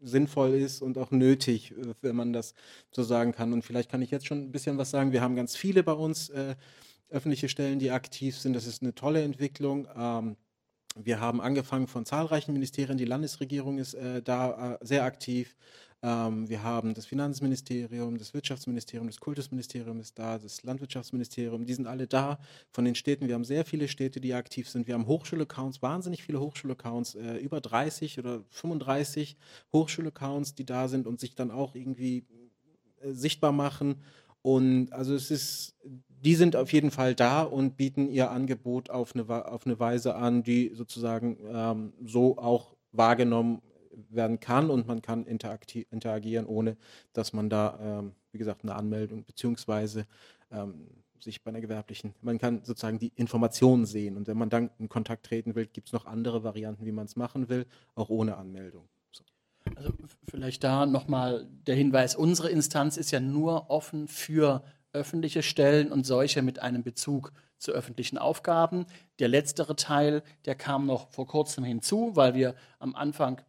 [0.00, 2.54] sinnvoll ist und auch nötig, äh, wenn man das
[2.90, 3.52] so sagen kann.
[3.52, 5.12] Und vielleicht kann ich jetzt schon ein bisschen was sagen.
[5.12, 6.56] Wir haben ganz viele bei uns äh,
[7.08, 8.54] öffentliche Stellen, die aktiv sind.
[8.54, 9.86] Das ist eine tolle Entwicklung.
[9.96, 10.36] Ähm,
[10.96, 12.98] wir haben angefangen von zahlreichen Ministerien.
[12.98, 15.56] Die Landesregierung ist äh, da äh, sehr aktiv.
[16.04, 21.86] Ähm, wir haben das Finanzministerium, das Wirtschaftsministerium, das Kultusministerium ist da, das Landwirtschaftsministerium, die sind
[21.86, 23.28] alle da von den Städten.
[23.28, 24.88] Wir haben sehr viele Städte, die aktiv sind.
[24.88, 29.36] Wir haben Hochschulaccounts, wahnsinnig viele Hochschulaccounts, äh, über 30 oder 35
[29.72, 32.24] Hochschulaccounts, die da sind und sich dann auch irgendwie
[33.00, 34.02] äh, sichtbar machen.
[34.42, 39.14] Und also es ist, die sind auf jeden Fall da und bieten ihr Angebot auf
[39.14, 43.62] eine, auf eine Weise an, die sozusagen ähm, so auch wahrgenommen
[44.10, 46.76] werden kann und man kann interagieren, ohne
[47.12, 50.06] dass man da, ähm, wie gesagt, eine Anmeldung beziehungsweise
[50.50, 54.70] ähm, sich bei einer gewerblichen, man kann sozusagen die Informationen sehen und wenn man dann
[54.78, 58.08] in Kontakt treten will, gibt es noch andere Varianten, wie man es machen will, auch
[58.08, 58.88] ohne Anmeldung.
[59.12, 59.24] So.
[59.76, 59.92] Also
[60.28, 66.04] vielleicht da nochmal der Hinweis, unsere Instanz ist ja nur offen für öffentliche Stellen und
[66.04, 68.86] solche mit einem Bezug zu öffentlichen Aufgaben.
[69.18, 73.40] Der letztere Teil, der kam noch vor kurzem hinzu, weil wir am Anfang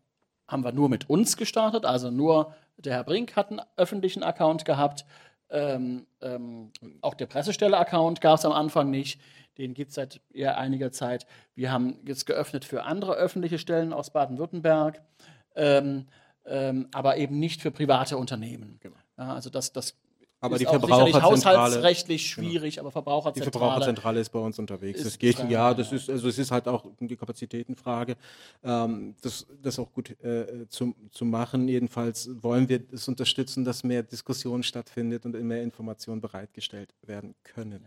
[0.54, 4.64] haben wir nur mit uns gestartet, also nur der Herr Brink hat einen öffentlichen Account
[4.64, 5.06] gehabt.
[5.50, 9.20] Ähm, ähm, auch der Pressestelle-Account gab es am Anfang nicht.
[9.58, 11.28] Den gibt es seit eher einiger Zeit.
[11.54, 15.02] Wir haben jetzt geöffnet für andere öffentliche Stellen aus Baden-Württemberg,
[15.56, 16.08] ähm,
[16.46, 18.78] ähm aber eben nicht für private Unternehmen.
[18.80, 18.96] Genau.
[19.18, 19.96] Ja, also das, das
[20.44, 22.84] aber die Verbraucherzentrale haushaltsrechtlich schwierig, genau.
[22.84, 23.52] aber Verbraucherzentrale.
[23.52, 25.02] Die Verbraucherzentrale ist bei uns unterwegs.
[25.02, 28.18] Das geht ja, das ist also es ist halt auch die Kapazitätenfrage,
[28.64, 31.68] ähm, das, das auch gut äh, zu, zu machen.
[31.70, 37.86] Jedenfalls wollen wir es unterstützen, dass mehr Diskussion stattfindet und mehr Informationen bereitgestellt werden können.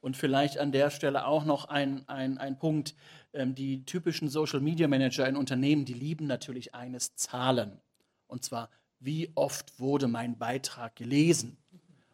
[0.00, 2.94] Und vielleicht an der Stelle auch noch ein, ein, ein Punkt.
[3.32, 7.80] Ähm, die typischen Social Media Manager in Unternehmen, die lieben natürlich eines Zahlen.
[8.28, 11.58] Und zwar, wie oft wurde mein Beitrag gelesen?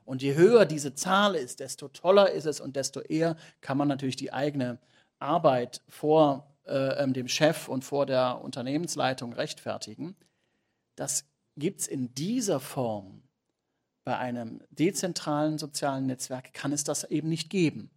[0.05, 3.88] Und je höher diese Zahl ist, desto toller ist es und desto eher kann man
[3.88, 4.79] natürlich die eigene
[5.19, 10.17] Arbeit vor äh, ähm, dem Chef und vor der Unternehmensleitung rechtfertigen.
[10.97, 11.25] Das
[11.57, 13.23] gibt es in dieser Form
[14.05, 17.91] bei einem dezentralen sozialen Netzwerk, kann es das eben nicht geben.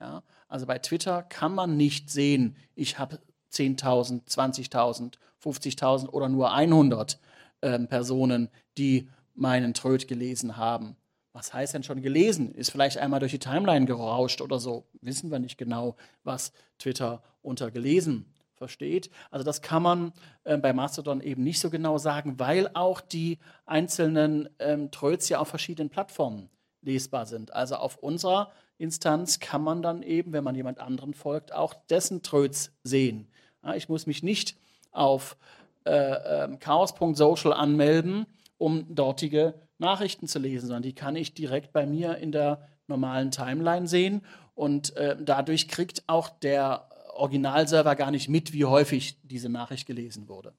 [0.00, 0.22] Ja?
[0.46, 3.18] Also bei Twitter kann man nicht sehen, ich habe
[3.52, 7.18] 10.000, 20.000, 50.000 oder nur 100
[7.62, 10.96] ähm, Personen, die meinen Tröd gelesen haben
[11.38, 12.52] was heißt denn schon gelesen?
[12.52, 14.84] Ist vielleicht einmal durch die Timeline gerauscht oder so.
[15.00, 19.08] Wissen wir nicht genau, was Twitter unter gelesen versteht.
[19.30, 23.38] Also das kann man äh, bei Mastodon eben nicht so genau sagen, weil auch die
[23.66, 26.50] einzelnen ähm, Tröts ja auf verschiedenen Plattformen
[26.82, 27.52] lesbar sind.
[27.52, 32.22] Also auf unserer Instanz kann man dann eben, wenn man jemand anderen folgt, auch dessen
[32.22, 33.28] Tröts sehen.
[33.62, 34.56] Ja, ich muss mich nicht
[34.90, 35.36] auf
[35.84, 41.86] äh, äh, chaos.social anmelden, um dortige Nachrichten zu lesen, sondern die kann ich direkt bei
[41.86, 44.22] mir in der normalen Timeline sehen.
[44.54, 50.28] Und äh, dadurch kriegt auch der Originalserver gar nicht mit, wie häufig diese Nachricht gelesen
[50.28, 50.54] wurde.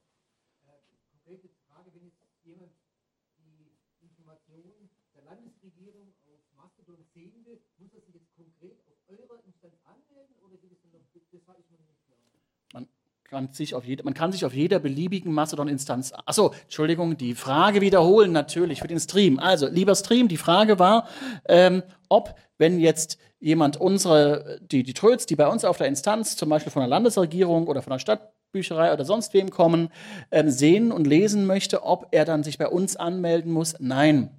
[13.30, 16.14] Kann sich auf jede, man kann sich auf jeder beliebigen Mastodon-Instanz.
[16.26, 19.38] Achso, Entschuldigung, die Frage wiederholen natürlich für den Stream.
[19.40, 21.08] Also, lieber Stream, die Frage war,
[21.48, 26.38] ähm, ob, wenn jetzt jemand unsere, die, die Tröts, die bei uns auf der Instanz,
[26.38, 29.90] zum Beispiel von der Landesregierung oder von der Stadtbücherei oder sonst wem kommen,
[30.32, 33.76] ähm, sehen und lesen möchte, ob er dann sich bei uns anmelden muss.
[33.80, 34.32] Nein.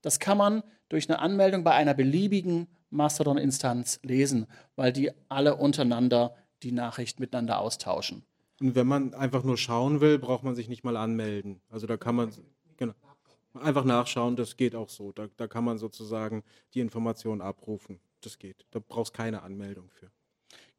[0.00, 6.34] Das kann man durch eine Anmeldung bei einer beliebigen Mastodon-Instanz lesen, weil die alle untereinander
[6.62, 8.24] die Nachricht miteinander austauschen.
[8.60, 11.60] Und wenn man einfach nur schauen will, braucht man sich nicht mal anmelden.
[11.68, 12.32] Also da kann man
[12.76, 12.94] genau,
[13.54, 15.12] einfach nachschauen, das geht auch so.
[15.12, 16.44] Da, da kann man sozusagen
[16.74, 17.98] die Informationen abrufen.
[18.20, 18.66] Das geht.
[18.70, 20.10] Da brauchst keine Anmeldung für.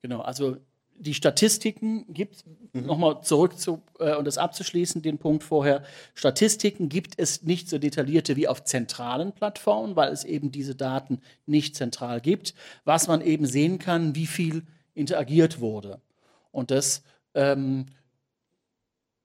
[0.02, 0.58] Genau, also
[0.96, 2.86] die Statistiken gibt, mhm.
[2.86, 5.84] nochmal zurück zu, äh, und das abzuschließen, den Punkt vorher,
[6.14, 11.20] Statistiken gibt es nicht so detaillierte wie auf zentralen Plattformen, weil es eben diese Daten
[11.46, 12.54] nicht zentral gibt.
[12.86, 14.64] Was man eben sehen kann, wie viel
[14.94, 16.02] interagiert wurde.
[16.52, 17.88] Und das ähm,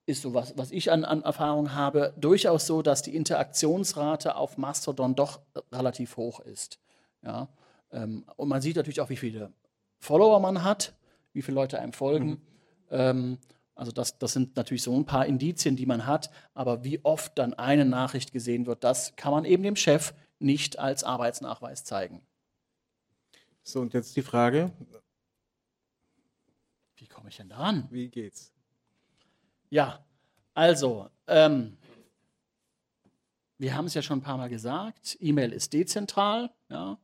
[0.05, 4.57] ist so was, was ich an, an Erfahrung habe, durchaus so, dass die Interaktionsrate auf
[4.57, 5.39] Mastodon doch
[5.71, 6.79] relativ hoch ist.
[7.23, 7.47] Ja?
[7.91, 9.53] Ähm, und man sieht natürlich auch, wie viele
[9.99, 10.93] Follower man hat,
[11.33, 12.29] wie viele Leute einem folgen.
[12.29, 12.41] Mhm.
[12.89, 13.37] Ähm,
[13.75, 17.37] also das, das sind natürlich so ein paar Indizien, die man hat, aber wie oft
[17.37, 22.21] dann eine Nachricht gesehen wird, das kann man eben dem Chef nicht als Arbeitsnachweis zeigen.
[23.63, 24.71] So, und jetzt die Frage,
[27.19, 27.85] komme ich denn da an?
[27.91, 28.53] Wie geht's?
[29.69, 30.05] Ja,
[30.53, 31.77] Also, ähm,
[33.57, 36.97] wir haben es ja schon ein paar Mal gesagt, E-Mail ist dezentral, ja,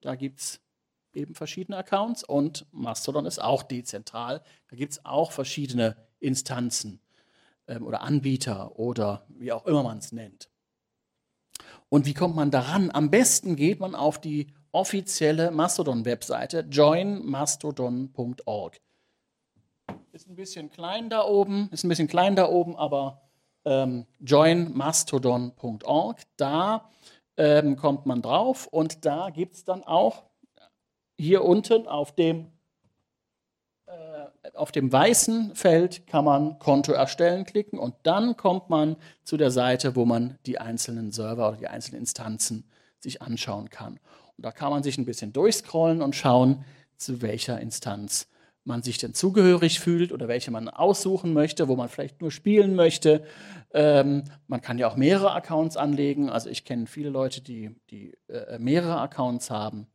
[0.00, 0.60] da gibt es
[1.12, 7.00] eben verschiedene Accounts und Mastodon ist auch dezentral, da gibt es auch verschiedene Instanzen
[7.68, 10.50] ähm, oder Anbieter oder wie auch immer man es nennt.
[11.88, 12.90] Und wie kommt man daran?
[12.90, 18.80] Am besten geht man auf die offizielle Mastodon-Webseite joinmastodon.org.
[20.14, 23.22] Ist ein bisschen klein da oben, ist ein bisschen klein da oben, aber
[23.64, 26.90] ähm, joinmastodon.org, da
[27.38, 30.24] ähm, kommt man drauf und da gibt es dann auch
[31.16, 32.52] hier unten auf dem,
[33.86, 39.38] äh, auf dem weißen Feld kann man Konto erstellen klicken und dann kommt man zu
[39.38, 43.98] der Seite, wo man die einzelnen Server oder die einzelnen Instanzen sich anschauen kann.
[44.36, 46.66] Und da kann man sich ein bisschen durchscrollen und schauen,
[46.98, 48.28] zu welcher Instanz
[48.64, 52.74] man sich denn zugehörig fühlt oder welche man aussuchen möchte, wo man vielleicht nur spielen
[52.74, 53.24] möchte.
[53.72, 56.30] Ähm, man kann ja auch mehrere Accounts anlegen.
[56.30, 59.86] Also ich kenne viele Leute, die, die äh, mehrere Accounts haben.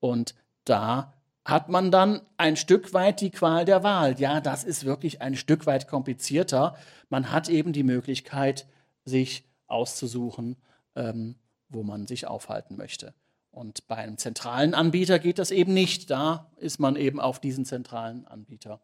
[0.00, 1.14] Und da
[1.44, 4.18] hat man dann ein Stück weit die Qual der Wahl.
[4.20, 6.76] Ja, das ist wirklich ein Stück weit komplizierter.
[7.08, 8.66] Man hat eben die Möglichkeit,
[9.04, 10.56] sich auszusuchen,
[10.94, 11.36] ähm,
[11.68, 13.14] wo man sich aufhalten möchte.
[13.58, 16.10] Und bei einem zentralen Anbieter geht das eben nicht.
[16.10, 18.80] Da ist man eben auf diesen zentralen Anbieter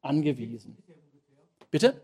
[0.00, 0.76] angewiesen.
[1.70, 2.00] Bitte?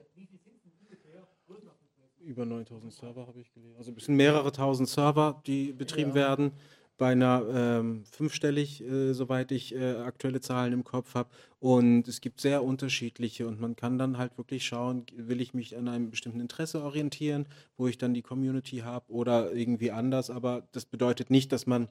[2.21, 3.75] Über 9000 Server habe ich gelesen.
[3.77, 6.15] Also es sind mehrere tausend Server, die betrieben ja.
[6.15, 6.53] werden.
[6.99, 11.29] Bei einer ähm, fünfstellig, äh, soweit ich äh, aktuelle Zahlen im Kopf habe.
[11.59, 15.77] Und es gibt sehr unterschiedliche und man kann dann halt wirklich schauen, will ich mich
[15.77, 20.31] an einem bestimmten Interesse orientieren, wo ich dann die Community habe oder irgendwie anders.
[20.31, 21.89] Aber das bedeutet nicht, dass man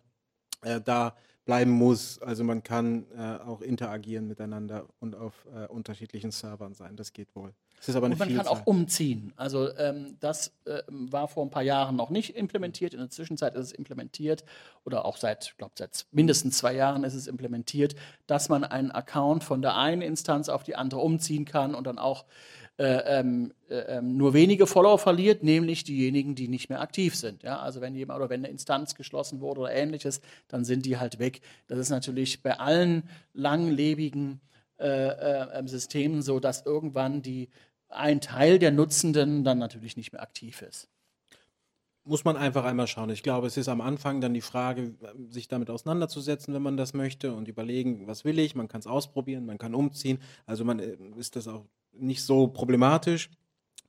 [0.64, 2.22] äh, da bleiben muss.
[2.22, 6.96] Also man kann äh, auch interagieren miteinander und auf äh, unterschiedlichen Servern sein.
[6.96, 7.54] Das geht wohl.
[7.80, 8.46] Es ist aber eine und man Vielzahl.
[8.46, 9.34] kann auch umziehen.
[9.36, 12.94] Also ähm, das äh, war vor ein paar Jahren noch nicht implementiert.
[12.94, 14.46] In der Zwischenzeit ist es implementiert
[14.86, 17.96] oder auch seit, glaube seit mindestens zwei Jahren ist es implementiert,
[18.26, 22.00] dass man einen Account von der einen Instanz auf die andere umziehen kann und dann
[22.00, 22.24] auch
[22.78, 27.44] äh, ähm, äh, ähm, nur wenige Follower verliert, nämlich diejenigen, die nicht mehr aktiv sind.
[27.44, 27.60] Ja?
[27.60, 31.20] Also wenn jemand oder wenn eine Instanz geschlossen wurde oder ähnliches, dann sind die halt
[31.20, 31.42] weg.
[31.68, 34.42] Das ist natürlich bei allen langlebigen
[34.80, 37.50] äh, äh, ähm, Systemen so, dass irgendwann die
[37.90, 40.90] ein Teil der Nutzenden dann natürlich nicht mehr aktiv ist
[42.06, 43.10] muss man einfach einmal schauen.
[43.10, 44.94] Ich glaube, es ist am Anfang dann die Frage,
[45.30, 48.56] sich damit auseinanderzusetzen, wenn man das möchte und überlegen, was will ich.
[48.56, 50.20] Man kann es ausprobieren, man kann umziehen.
[50.46, 53.30] Also man äh, ist das auch nicht so problematisch.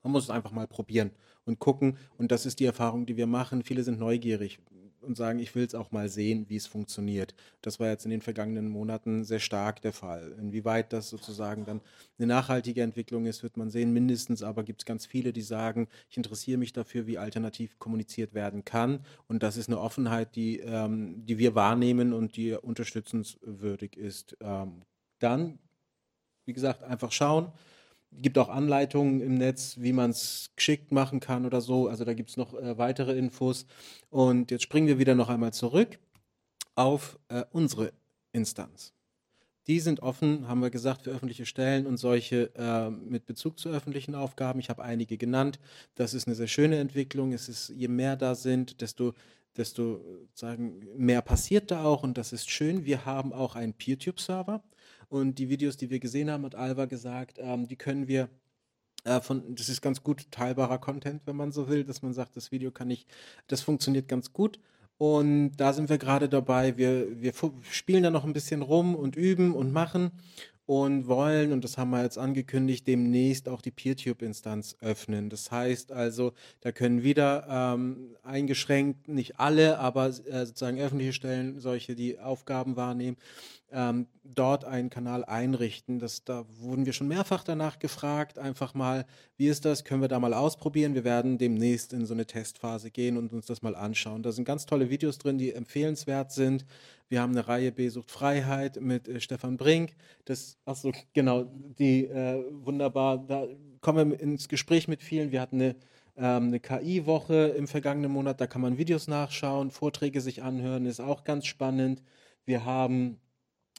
[0.02, 1.10] Man muss es einfach mal probieren
[1.44, 1.98] und gucken.
[2.18, 3.62] Und das ist die Erfahrung, die wir machen.
[3.62, 4.58] Viele sind neugierig
[5.04, 7.34] und sagen, ich will es auch mal sehen, wie es funktioniert.
[7.62, 10.34] Das war jetzt in den vergangenen Monaten sehr stark der Fall.
[10.38, 11.80] Inwieweit das sozusagen dann
[12.18, 13.92] eine nachhaltige Entwicklung ist, wird man sehen.
[13.92, 18.34] Mindestens aber gibt es ganz viele, die sagen, ich interessiere mich dafür, wie alternativ kommuniziert
[18.34, 19.00] werden kann.
[19.28, 24.36] Und das ist eine Offenheit, die, ähm, die wir wahrnehmen und die unterstützenswürdig ist.
[24.40, 24.82] Ähm,
[25.18, 25.58] dann,
[26.44, 27.52] wie gesagt, einfach schauen
[28.20, 31.88] gibt auch Anleitungen im Netz, wie man es geschickt machen kann oder so.
[31.88, 33.66] Also da gibt es noch äh, weitere Infos.
[34.10, 35.98] Und jetzt springen wir wieder noch einmal zurück
[36.74, 37.92] auf äh, unsere
[38.32, 38.92] Instanz.
[39.66, 43.70] Die sind offen, haben wir gesagt, für öffentliche Stellen und solche äh, mit Bezug zu
[43.70, 44.60] öffentlichen Aufgaben.
[44.60, 45.58] Ich habe einige genannt.
[45.94, 47.32] Das ist eine sehr schöne Entwicklung.
[47.32, 49.14] Es ist, je mehr da sind, desto,
[49.56, 50.04] desto
[50.34, 52.84] sagen, mehr passiert da auch und das ist schön.
[52.84, 54.62] Wir haben auch einen PeerTube-Server.
[55.08, 58.28] Und die Videos, die wir gesehen haben, hat Alva gesagt, ähm, die können wir
[59.04, 62.36] äh, von, das ist ganz gut teilbarer Content, wenn man so will, dass man sagt,
[62.36, 63.06] das Video kann ich,
[63.46, 64.58] das funktioniert ganz gut.
[64.96, 66.76] Und da sind wir gerade dabei.
[66.76, 67.32] Wir, wir
[67.70, 70.12] spielen da noch ein bisschen rum und üben und machen
[70.66, 75.28] und wollen, und das haben wir jetzt angekündigt, demnächst auch die PeerTube-Instanz öffnen.
[75.28, 81.60] Das heißt also, da können wieder ähm, eingeschränkt, nicht alle, aber äh, sozusagen öffentliche Stellen,
[81.60, 83.18] solche, die Aufgaben wahrnehmen,
[83.72, 85.98] ähm, dort einen Kanal einrichten.
[85.98, 89.04] Das, da wurden wir schon mehrfach danach gefragt, einfach mal,
[89.36, 90.94] wie ist das, können wir da mal ausprobieren.
[90.94, 94.22] Wir werden demnächst in so eine Testphase gehen und uns das mal anschauen.
[94.22, 96.64] Da sind ganz tolle Videos drin, die empfehlenswert sind.
[97.14, 99.94] Wir haben eine Reihe B-Sucht Freiheit mit äh, Stefan Brink.
[100.24, 101.44] Das, achso, genau,
[101.78, 103.46] die äh, wunderbar, da
[103.80, 105.30] kommen wir ins Gespräch mit vielen.
[105.30, 105.76] Wir hatten eine
[106.16, 110.98] ähm, eine KI-Woche im vergangenen Monat, da kann man Videos nachschauen, Vorträge sich anhören, ist
[110.98, 112.02] auch ganz spannend.
[112.46, 113.20] Wir haben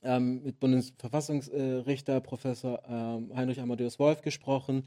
[0.04, 4.86] ähm, mit Bundesverfassungsrichter Professor ähm, Heinrich Amadeus Wolf gesprochen.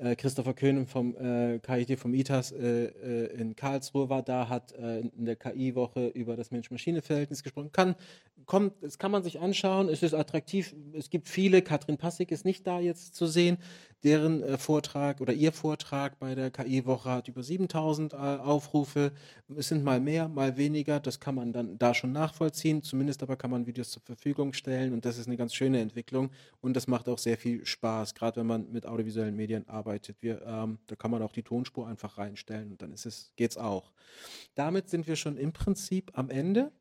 [0.00, 4.72] Äh, Christopher Köhn vom äh, KIT vom ITAS äh, äh, in Karlsruhe war da, hat
[4.72, 7.70] äh, in der KI-Woche über das Mensch-Maschine-Verhältnis gesprochen.
[7.70, 7.94] Kann,
[8.46, 12.46] kommt, das kann man sich anschauen, es ist attraktiv, es gibt viele, Katrin Passig ist
[12.46, 13.58] nicht da jetzt zu sehen,
[14.02, 19.12] Deren äh, Vortrag oder ihr Vortrag bei der KI-Woche hat über 7000 äh, Aufrufe.
[19.56, 21.00] Es sind mal mehr, mal weniger.
[21.00, 22.82] Das kann man dann da schon nachvollziehen.
[22.82, 26.30] Zumindest aber kann man Videos zur Verfügung stellen und das ist eine ganz schöne Entwicklung
[26.60, 30.16] und das macht auch sehr viel Spaß, gerade wenn man mit audiovisuellen Medien arbeitet.
[30.20, 33.58] Wir, ähm, da kann man auch die Tonspur einfach reinstellen und dann ist es, geht's
[33.58, 33.92] auch.
[34.54, 36.72] Damit sind wir schon im Prinzip am Ende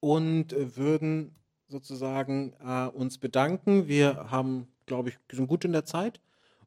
[0.00, 1.36] und äh, würden
[1.68, 3.88] sozusagen äh, uns bedanken.
[3.88, 6.20] Wir haben, glaube ich, sind gut in der Zeit.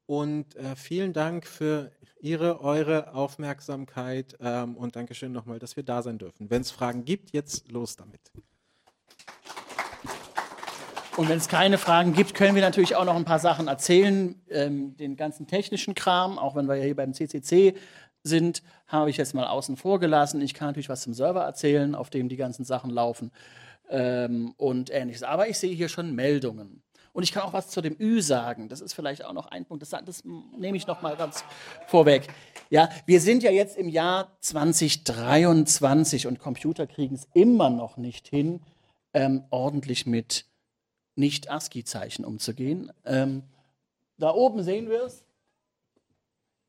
[0.07, 1.91] Und äh, vielen Dank für
[2.21, 6.49] Ihre, eure Aufmerksamkeit ähm, und Dankeschön nochmal, dass wir da sein dürfen.
[6.49, 8.21] Wenn es Fragen gibt, jetzt los damit.
[11.17, 14.41] Und wenn es keine Fragen gibt, können wir natürlich auch noch ein paar Sachen erzählen.
[14.49, 17.75] Ähm, den ganzen technischen Kram, auch wenn wir ja hier beim CCC
[18.23, 20.41] sind, habe ich jetzt mal außen vor gelassen.
[20.41, 23.31] Ich kann natürlich was zum Server erzählen, auf dem die ganzen Sachen laufen
[23.89, 25.23] ähm, und ähnliches.
[25.23, 26.81] Aber ich sehe hier schon Meldungen.
[27.17, 28.69] Und ich kann auch was zu dem Ü sagen.
[28.69, 29.81] Das ist vielleicht auch noch ein Punkt.
[29.81, 31.43] Das, das nehme ich noch mal ganz
[31.87, 32.27] vorweg.
[32.69, 38.27] Ja, wir sind ja jetzt im Jahr 2023 und Computer kriegen es immer noch nicht
[38.27, 38.61] hin,
[39.15, 40.45] ähm, ordentlich mit
[41.15, 42.91] nicht-ASCII-Zeichen umzugehen.
[43.03, 43.41] Ähm,
[44.19, 45.25] da oben sehen wir es.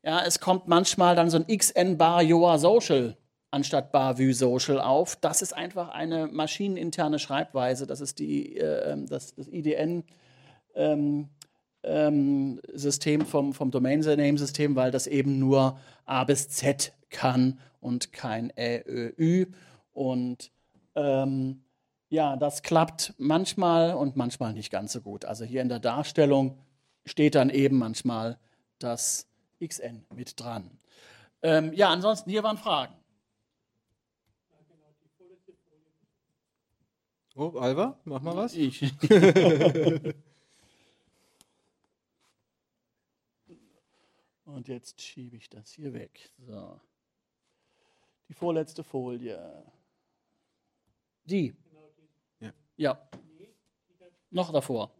[0.01, 3.15] Ja, es kommt manchmal dann so ein XN bar Yoa Social
[3.51, 5.15] anstatt Bavü Social auf.
[5.15, 7.85] Das ist einfach eine maschineninterne Schreibweise.
[7.85, 10.03] Das ist die, äh, ähm, das, das IDN.
[10.79, 11.29] Ähm,
[11.83, 18.51] ähm, System vom, vom Domain-Name-System, weil das eben nur A bis Z kann und kein
[18.57, 19.45] Ä, Ö, Ü.
[19.91, 20.51] Und
[20.95, 21.63] ähm,
[22.09, 25.25] ja, das klappt manchmal und manchmal nicht ganz so gut.
[25.25, 26.57] Also hier in der Darstellung
[27.05, 28.39] steht dann eben manchmal
[28.79, 29.27] das
[29.63, 30.71] XN mit dran.
[31.41, 32.93] Ähm, ja, ansonsten hier waren Fragen.
[37.35, 38.53] Oh, Alva, mach mal was.
[38.53, 38.93] Ich.
[44.53, 46.31] Und jetzt schiebe ich das hier weg.
[46.37, 46.79] So.
[48.27, 49.63] Die vorletzte Folie.
[51.23, 51.55] Die.
[52.39, 52.53] Ja.
[52.77, 53.09] Ja.
[54.31, 54.91] Noch davor.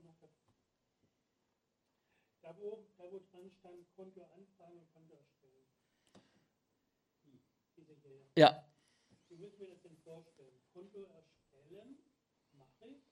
[2.42, 5.66] Da wo, da wo dran stand, Konto anfragen und Konto erstellen.
[8.36, 8.66] Ja.
[9.30, 10.60] Wie müssen wir das denn vorstellen?
[10.74, 11.98] Konto erstellen,
[12.54, 13.04] mache ich,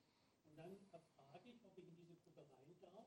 [0.46, 3.06] und dann erfrage ich, ob ich in diese Gruppe rein darf.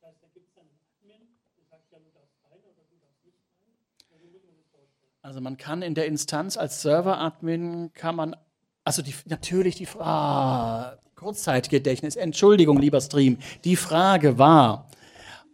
[0.00, 2.84] Das heißt, da gibt es dann einen Admin, der sagt, ja, du darfst rein oder
[2.84, 3.72] du darfst nicht rein.
[4.10, 5.13] Oder wie muss man das vorstellen?
[5.24, 8.36] Also man kann in der Instanz als Server-Admin kann man,
[8.84, 14.86] also die, natürlich die Frage, ah, Kurzzeitgedächtnis, Entschuldigung, lieber Stream, die Frage war,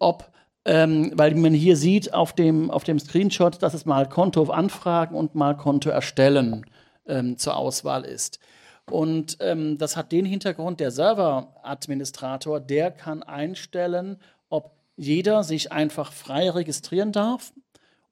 [0.00, 0.28] ob,
[0.64, 5.14] ähm, weil man hier sieht auf dem, auf dem Screenshot, dass es mal Konto anfragen
[5.14, 6.66] und mal Konto erstellen
[7.06, 8.40] ähm, zur Auswahl ist.
[8.90, 14.16] Und ähm, das hat den Hintergrund, der Server-Administrator, der kann einstellen,
[14.48, 17.52] ob jeder sich einfach frei registrieren darf,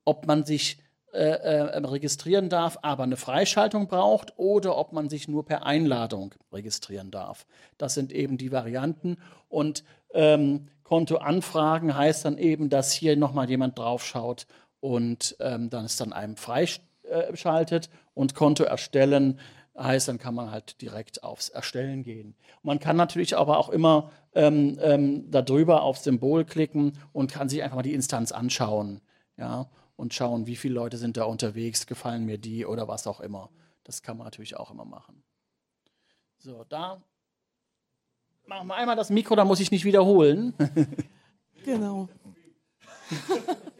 [0.05, 0.79] ob man sich
[1.13, 6.35] äh, äh, registrieren darf, aber eine Freischaltung braucht oder ob man sich nur per Einladung
[6.53, 7.47] registrieren darf.
[7.79, 9.17] Das sind eben die Varianten.
[9.49, 14.47] Und ähm, Konto anfragen heißt dann eben, dass hier nochmal jemand draufschaut
[14.81, 17.89] und ähm, dann es dann einem freischaltet.
[18.13, 19.39] Und Konto erstellen
[19.79, 22.35] heißt, dann kann man halt direkt aufs Erstellen gehen.
[22.63, 27.63] Man kann natürlich aber auch immer ähm, ähm, darüber aufs Symbol klicken und kann sich
[27.63, 29.01] einfach mal die Instanz anschauen.
[29.37, 29.69] Ja,
[29.99, 33.51] und schauen, wie viele Leute sind da unterwegs, gefallen mir die oder was auch immer.
[33.83, 35.25] Das kann man natürlich auch immer machen.
[36.39, 37.03] So, da
[38.47, 40.55] machen wir einmal das Mikro, da muss ich nicht wiederholen.
[41.65, 42.09] Genau.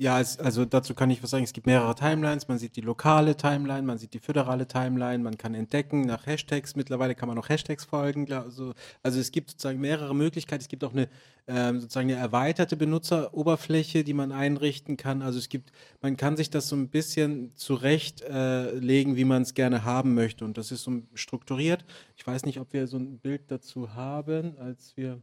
[0.00, 1.44] Ja, es, also dazu kann ich was sagen.
[1.44, 2.48] Es gibt mehrere Timelines.
[2.48, 6.74] Man sieht die lokale Timeline, man sieht die föderale Timeline, man kann entdecken nach Hashtags.
[6.74, 8.32] Mittlerweile kann man auch Hashtags folgen.
[8.32, 8.72] Also,
[9.02, 10.62] also es gibt sozusagen mehrere Möglichkeiten.
[10.62, 11.10] Es gibt auch eine
[11.48, 15.20] ähm, sozusagen eine erweiterte Benutzeroberfläche, die man einrichten kann.
[15.20, 15.70] Also es gibt,
[16.00, 20.46] man kann sich das so ein bisschen zurechtlegen, äh, wie man es gerne haben möchte.
[20.46, 21.84] Und das ist so strukturiert.
[22.16, 25.20] Ich weiß nicht, ob wir so ein Bild dazu haben, als wir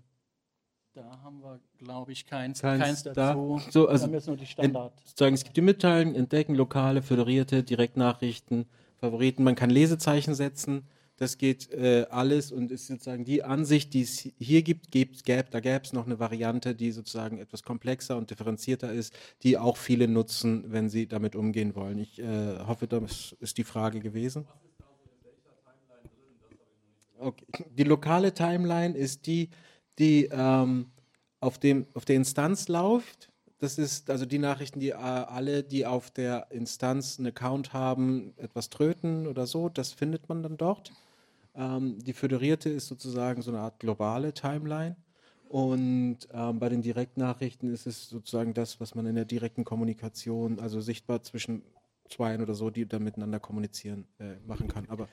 [0.98, 3.14] Da haben wir, glaube ich, keins, Keins keins da.
[3.14, 3.62] dazu.
[3.70, 4.94] So, also wir haben jetzt nur die Standard.
[5.06, 9.44] sozusagen, es gibt die Mitteilungen, Entdecken, lokale, föderierte, Direktnachrichten, Favoriten.
[9.44, 10.88] Man kann Lesezeichen setzen.
[11.18, 15.52] Das geht äh, alles und ist sozusagen die Ansicht, die es hier gibt, gibt gäb,
[15.52, 19.78] da gäbe es noch eine Variante, die sozusagen etwas komplexer und differenzierter ist, die auch
[19.78, 22.00] viele nutzen, wenn sie damit umgehen wollen.
[22.00, 24.48] Ich äh, hoffe, das ist die Frage gewesen.
[27.20, 27.66] Okay.
[27.76, 29.50] Die lokale Timeline ist die,
[30.00, 30.88] die ähm,
[31.40, 33.32] auf, dem, auf der Instanz läuft.
[33.60, 38.34] Das ist also die Nachrichten, die äh, alle, die auf der Instanz einen Account haben,
[38.38, 40.92] etwas tröten oder so, das findet man dann dort.
[41.56, 44.96] Ähm, die föderierte ist sozusagen so eine Art globale Timeline.
[45.50, 50.60] Und ähm, bei den Direktnachrichten ist es sozusagen das, was man in der direkten Kommunikation,
[50.60, 51.64] also sichtbar zwischen
[52.10, 54.90] Zweien oder so, die dann miteinander kommunizieren, äh, machen kann.
[54.90, 55.08] Aber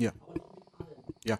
[0.00, 0.12] ja.
[1.24, 1.38] Ja.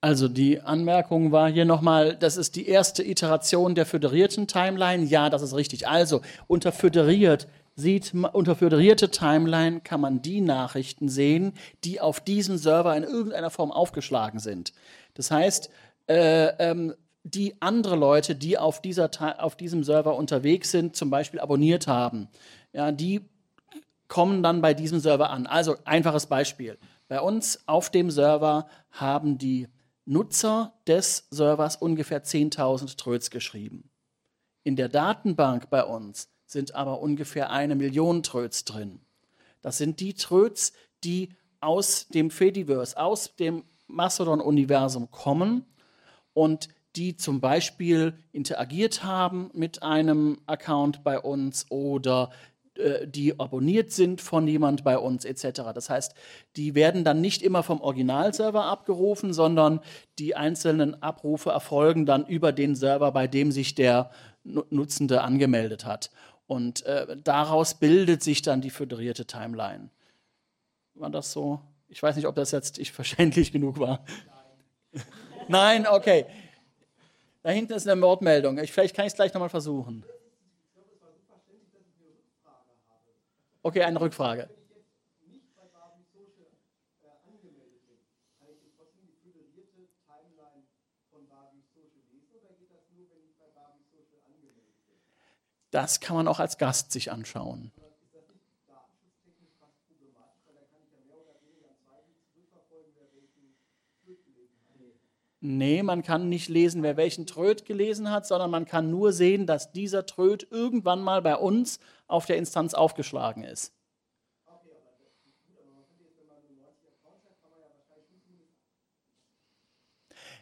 [0.00, 5.04] Also die Anmerkung war hier nochmal, das ist die erste Iteration der föderierten Timeline.
[5.04, 5.86] Ja, das ist richtig.
[5.86, 11.54] Also unter föderiert sieht unter föderierte Timeline kann man die Nachrichten sehen,
[11.84, 14.72] die auf diesem Server in irgendeiner Form aufgeschlagen sind.
[15.14, 15.70] Das heißt,
[16.06, 16.94] äh, ähm,
[17.24, 19.08] die andere Leute, die auf, dieser,
[19.42, 22.28] auf diesem Server unterwegs sind, zum Beispiel abonniert haben,
[22.72, 23.20] ja, die
[24.12, 25.46] kommen dann bei diesem Server an.
[25.46, 26.76] Also einfaches Beispiel.
[27.08, 29.68] Bei uns auf dem Server haben die
[30.04, 33.88] Nutzer des Servers ungefähr 10.000 Tröts geschrieben.
[34.64, 39.00] In der Datenbank bei uns sind aber ungefähr eine Million Tröts drin.
[39.62, 41.30] Das sind die Tröts, die
[41.62, 45.64] aus dem Fediverse, aus dem Mastodon-Universum kommen
[46.34, 52.30] und die zum Beispiel interagiert haben mit einem Account bei uns oder
[53.06, 55.60] die abonniert sind von jemand bei uns etc.
[55.74, 56.14] Das heißt,
[56.56, 59.80] die werden dann nicht immer vom Originalserver abgerufen, sondern
[60.18, 64.10] die einzelnen Abrufe erfolgen dann über den Server, bei dem sich der
[64.44, 66.10] Nu- Nutzende angemeldet hat.
[66.46, 69.90] Und äh, daraus bildet sich dann die föderierte Timeline.
[70.94, 71.60] War das so?
[71.88, 74.04] Ich weiß nicht, ob das jetzt ich verständlich genug war.
[75.48, 76.26] Nein, okay.
[77.42, 78.58] Da hinten ist eine Wortmeldung.
[78.58, 80.04] Ich, vielleicht kann ich es gleich nochmal versuchen.
[83.62, 84.48] Okay, eine Rückfrage.
[95.70, 97.72] Das kann man auch als Gast sich anschauen.
[105.44, 109.44] Nee, man kann nicht lesen, wer welchen Tröd gelesen hat, sondern man kann nur sehen,
[109.44, 113.72] dass dieser Tröd irgendwann mal bei uns auf der Instanz aufgeschlagen ist.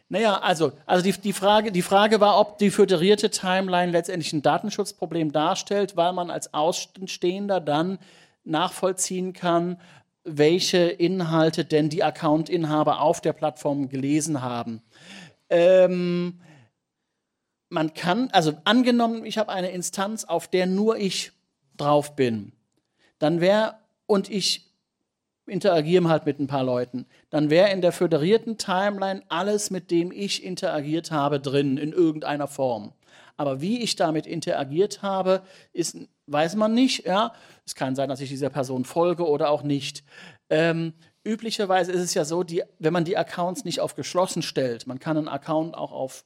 [0.07, 4.43] Naja, also, also die, die, Frage, die Frage war, ob die föderierte Timeline letztendlich ein
[4.43, 7.97] Datenschutzproblem darstellt, weil man als Außenstehender dann
[8.43, 9.79] nachvollziehen kann,
[10.23, 14.81] welche Inhalte denn die Accountinhaber auf der Plattform gelesen haben.
[15.49, 16.41] Ähm,
[17.69, 21.31] man kann, also angenommen, ich habe eine Instanz, auf der nur ich
[21.77, 22.51] drauf bin,
[23.17, 24.71] dann wäre, und ich
[25.47, 30.11] interagiere halt mit ein paar Leuten, dann wäre in der föderierten Timeline alles, mit dem
[30.11, 32.93] ich interagiert habe, drin, in irgendeiner Form.
[33.41, 35.41] Aber wie ich damit interagiert habe,
[35.73, 37.07] ist, weiß man nicht.
[37.07, 37.33] Ja?
[37.65, 40.03] Es kann sein, dass ich dieser Person folge oder auch nicht.
[40.51, 44.85] Ähm, üblicherweise ist es ja so, die, wenn man die Accounts nicht auf geschlossen stellt,
[44.85, 46.23] man kann einen Account auch auf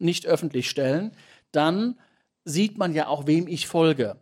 [0.00, 1.12] nicht öffentlich stellen,
[1.52, 2.00] dann
[2.44, 4.16] sieht man ja auch, wem ich folge.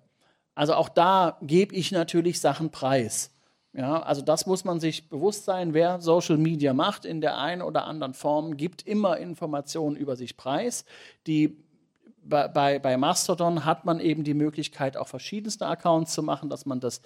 [0.54, 3.32] Also auch da gebe ich natürlich Sachen preis.
[3.72, 5.72] Ja, also das muss man sich bewusst sein.
[5.72, 10.36] Wer Social Media macht in der einen oder anderen Form, gibt immer Informationen über sich
[10.36, 10.84] preis.
[11.26, 11.56] Die
[12.28, 16.66] bei, bei, bei Mastodon hat man eben die Möglichkeit, auch verschiedenste Accounts zu machen, dass
[16.66, 17.00] man das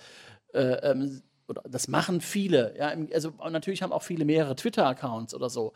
[0.53, 2.75] äh, ähm, oder das machen viele.
[2.79, 5.73] Ja, also natürlich haben auch viele mehrere Twitter-Accounts oder so.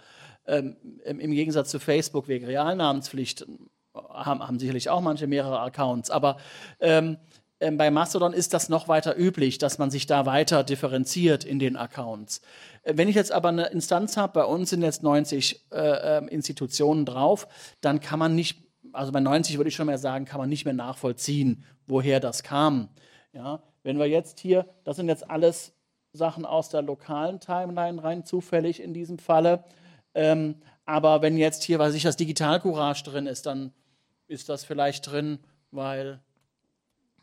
[0.46, 3.46] Ähm, im, Gegensatz zu Facebook wegen Realnamenspflicht
[3.94, 6.10] haben, haben sicherlich auch manche mehrere Accounts.
[6.10, 6.36] Aber
[6.80, 7.18] ähm,
[7.58, 11.58] ähm, bei Mastodon ist das noch weiter üblich, dass man sich da weiter differenziert in
[11.58, 12.42] den Accounts.
[12.82, 16.28] Äh, Wenn ich jetzt aber eine Instanz habe, bei uns sind jetzt 90 äh, ähm,
[16.28, 17.48] Institutionen drauf,
[17.80, 18.65] dann kann man nicht,
[18.96, 22.42] also bei 90 würde ich schon mal sagen, kann man nicht mehr nachvollziehen, woher das
[22.42, 22.88] kam.
[23.32, 25.72] Ja, wenn wir jetzt hier, das sind jetzt alles
[26.12, 29.64] Sachen aus der lokalen Timeline rein zufällig in diesem Falle.
[30.14, 33.72] Ähm, aber wenn jetzt hier, weiß ich, das Digital Courage drin ist, dann
[34.26, 35.38] ist das vielleicht drin,
[35.70, 36.20] weil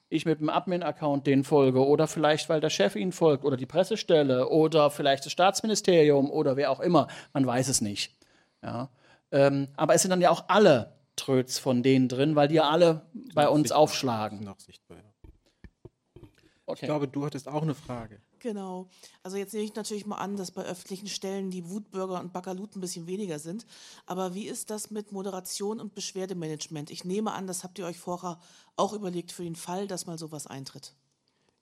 [0.10, 3.66] ich mit dem Admin-Account den folge oder vielleicht, weil der Chef ihnen folgt oder die
[3.66, 7.08] Pressestelle oder vielleicht das Staatsministerium oder wer auch immer.
[7.34, 8.16] Man weiß es nicht.
[8.62, 8.90] Ja.
[9.32, 12.70] Ähm, aber es sind dann ja auch alle Tröts von denen drin, weil die ja
[12.70, 13.80] alle bei uns Sichtbar.
[13.80, 14.40] aufschlagen.
[14.44, 15.04] Noch sichtbar, ja.
[16.16, 16.30] Ich
[16.66, 16.86] Okay.
[16.86, 18.22] glaube, du hattest auch eine Frage.
[18.40, 18.90] Genau.
[19.22, 22.76] Also jetzt nehme ich natürlich mal an, dass bei öffentlichen Stellen die Wutbürger und Bakalut
[22.76, 23.66] ein bisschen weniger sind.
[24.06, 26.90] Aber wie ist das mit Moderation und Beschwerdemanagement?
[26.90, 28.40] Ich nehme an, das habt ihr euch vorher
[28.76, 30.94] auch überlegt für den Fall, dass mal sowas eintritt.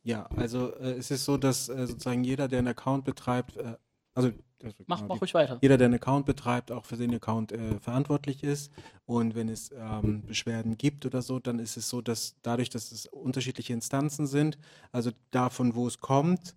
[0.04, 3.76] Ja, also äh, es ist so, dass äh, sozusagen jeder, der einen Account betreibt, äh,
[4.14, 4.32] also
[4.64, 5.58] das, Mach, genau, mach ruhig weiter.
[5.62, 8.72] jeder, der einen Account betreibt, auch für den Account äh, verantwortlich ist.
[9.06, 12.92] Und wenn es ähm, Beschwerden gibt oder so, dann ist es so, dass dadurch, dass
[12.92, 14.58] es unterschiedliche Instanzen sind,
[14.92, 16.56] also davon, wo es kommt,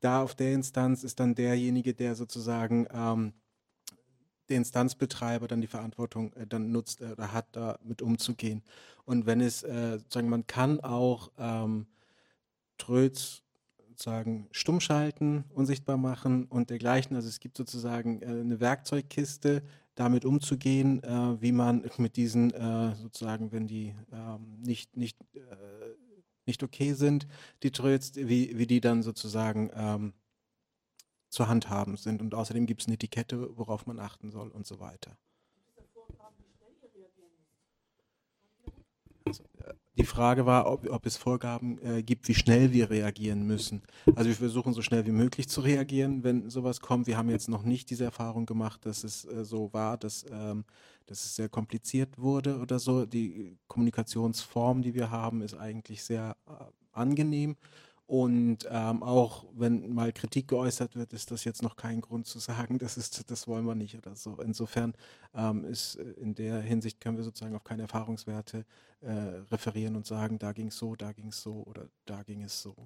[0.00, 3.32] da auf der Instanz ist dann derjenige, der sozusagen ähm,
[4.48, 8.62] der Instanzbetreiber dann die Verantwortung äh, dann nutzt äh, oder hat, damit umzugehen.
[9.04, 11.86] Und wenn es, äh, sozusagen, man kann auch ähm,
[12.78, 13.42] Tröts
[13.96, 17.16] sozusagen stumm schalten, unsichtbar machen und dergleichen.
[17.16, 19.62] Also es gibt sozusagen äh, eine Werkzeugkiste,
[19.94, 25.16] damit umzugehen, äh, wie man mit diesen äh, sozusagen, wenn die ähm, nicht, nicht,
[26.44, 27.26] nicht okay sind,
[27.62, 30.12] die Tröts, wie, wie die dann sozusagen ähm,
[31.30, 32.20] zu handhaben sind.
[32.20, 35.16] Und außerdem gibt es eine Etikette, worauf man achten soll und so weiter.
[39.24, 43.46] Also, äh, die Frage war, ob, ob es Vorgaben äh, gibt, wie schnell wir reagieren
[43.46, 43.82] müssen.
[44.14, 47.06] Also wir versuchen so schnell wie möglich zu reagieren, wenn sowas kommt.
[47.06, 50.64] Wir haben jetzt noch nicht diese Erfahrung gemacht, dass es äh, so war, dass, ähm,
[51.06, 53.06] dass es sehr kompliziert wurde oder so.
[53.06, 56.52] Die Kommunikationsform, die wir haben, ist eigentlich sehr äh,
[56.92, 57.56] angenehm.
[58.06, 62.38] Und ähm, auch wenn mal Kritik geäußert wird, ist das jetzt noch kein Grund zu
[62.38, 64.36] sagen, das, ist, das wollen wir nicht oder so.
[64.40, 64.94] Insofern
[65.34, 68.64] ähm, ist äh, in der Hinsicht können wir sozusagen auf keine Erfahrungswerte
[69.00, 69.10] äh,
[69.50, 72.62] referieren und sagen, da ging es so, da ging es so oder da ging es
[72.62, 72.76] so.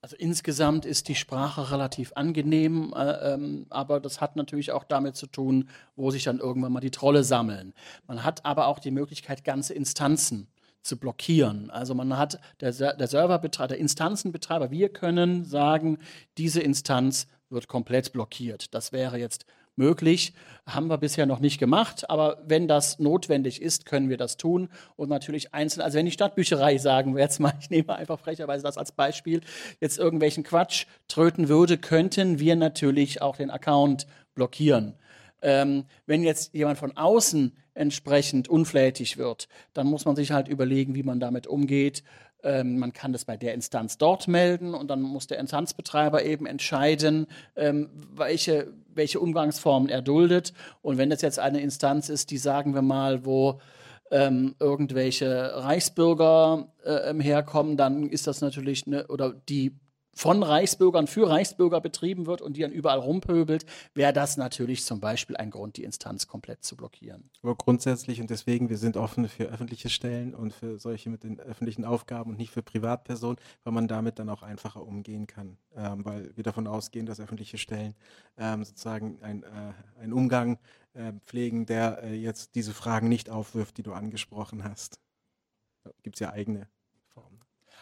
[0.00, 5.14] Also insgesamt ist die Sprache relativ angenehm, äh, ähm, aber das hat natürlich auch damit
[5.14, 7.72] zu tun, wo sich dann irgendwann mal die Trolle sammeln.
[8.08, 10.48] Man hat aber auch die Möglichkeit, ganze Instanzen
[10.82, 11.70] zu blockieren.
[11.70, 15.98] Also man hat der, der Serverbetreiber, der Instanzenbetreiber, wir können sagen,
[16.38, 18.74] diese Instanz wird komplett blockiert.
[18.74, 19.44] Das wäre jetzt
[19.76, 20.34] möglich,
[20.66, 24.68] haben wir bisher noch nicht gemacht, aber wenn das notwendig ist, können wir das tun
[24.96, 28.76] und natürlich einzeln, also wenn die Stadtbücherei sagen jetzt mal, ich nehme einfach frecherweise das
[28.76, 29.40] als Beispiel,
[29.80, 34.94] jetzt irgendwelchen Quatsch tröten würde, könnten wir natürlich auch den Account blockieren.
[35.42, 40.94] Ähm, wenn jetzt jemand von außen entsprechend unflätig wird, dann muss man sich halt überlegen,
[40.94, 42.02] wie man damit umgeht.
[42.44, 46.46] Ähm, man kann das bei der Instanz dort melden und dann muss der Instanzbetreiber eben
[46.46, 47.26] entscheiden,
[47.56, 50.52] ähm, welche, welche Umgangsformen er duldet.
[50.80, 53.60] Und wenn das jetzt eine Instanz ist, die sagen wir mal, wo
[54.10, 59.74] ähm, irgendwelche Reichsbürger äh, ähm, herkommen, dann ist das natürlich eine, oder die
[60.14, 65.00] von Reichsbürgern für Reichsbürger betrieben wird und die dann überall rumpöbelt, wäre das natürlich zum
[65.00, 67.30] Beispiel ein Grund, die Instanz komplett zu blockieren.
[67.42, 71.40] Aber grundsätzlich und deswegen, wir sind offen für öffentliche Stellen und für solche mit den
[71.40, 75.56] öffentlichen Aufgaben und nicht für Privatpersonen, weil man damit dann auch einfacher umgehen kann.
[75.74, 77.94] Ähm, weil wir davon ausgehen, dass öffentliche Stellen
[78.36, 80.58] ähm, sozusagen ein, äh, einen Umgang
[80.94, 85.00] äh, pflegen, der äh, jetzt diese Fragen nicht aufwirft, die du angesprochen hast.
[86.02, 86.68] Gibt es ja eigene.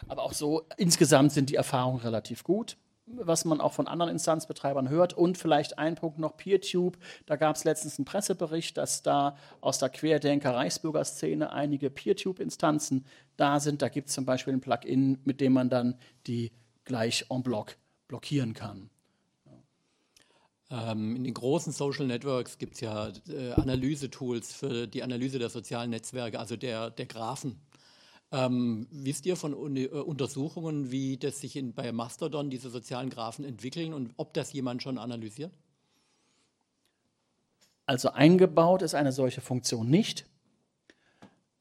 [0.07, 4.89] Aber auch so, insgesamt sind die Erfahrungen relativ gut, was man auch von anderen Instanzbetreibern
[4.89, 5.13] hört.
[5.13, 6.97] Und vielleicht ein Punkt noch, PeerTube.
[7.25, 13.05] Da gab es letztens einen Pressebericht, dass da aus der Querdenker-Reichsbürger-Szene einige PeerTube-Instanzen
[13.37, 13.81] da sind.
[13.81, 15.97] Da gibt es zum Beispiel ein Plugin, mit dem man dann
[16.27, 16.51] die
[16.85, 17.77] gleich en bloc
[18.07, 18.89] blockieren kann.
[20.71, 25.49] Ähm, in den großen Social Networks gibt es ja äh, Analysetools für die Analyse der
[25.49, 27.59] sozialen Netzwerke, also der, der Graphen.
[28.31, 33.09] Ähm, wisst ihr von Uni äh, Untersuchungen, wie das sich in, bei Mastodon diese sozialen
[33.09, 35.51] Graphen entwickeln und ob das jemand schon analysiert?
[37.85, 40.25] Also eingebaut ist eine solche Funktion nicht.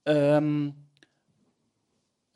[0.07, 0.75] Ähm,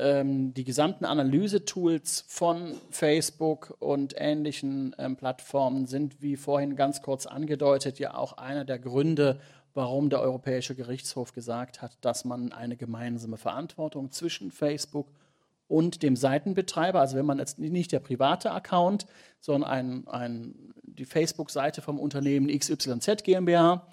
[0.01, 7.27] ähm, die gesamten Analysetools von Facebook und ähnlichen ähm, Plattformen sind, wie vorhin ganz kurz
[7.27, 9.41] angedeutet, ja auch einer der Gründe,
[9.75, 15.09] warum der Europäische Gerichtshof gesagt hat, dass man eine gemeinsame Verantwortung zwischen Facebook
[15.67, 19.07] und dem Seitenbetreiber, also wenn man jetzt nicht der private Account,
[19.41, 23.87] sondern ein, ein, die Facebook-Seite vom Unternehmen XYZ GmbH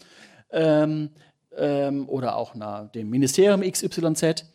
[0.51, 1.09] ähm,
[1.57, 4.45] ähm, oder auch na, dem Ministerium XYZ,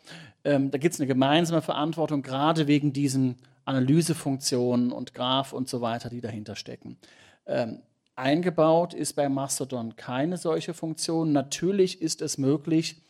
[0.43, 5.81] ähm, da gibt es eine gemeinsame Verantwortung, gerade wegen diesen Analysefunktionen und Graph und so
[5.81, 6.97] weiter, die dahinter stecken.
[7.45, 7.81] Ähm,
[8.17, 11.31] eingebaut ist bei Mastodon keine solche Funktion.
[11.31, 13.01] Natürlich ist es möglich,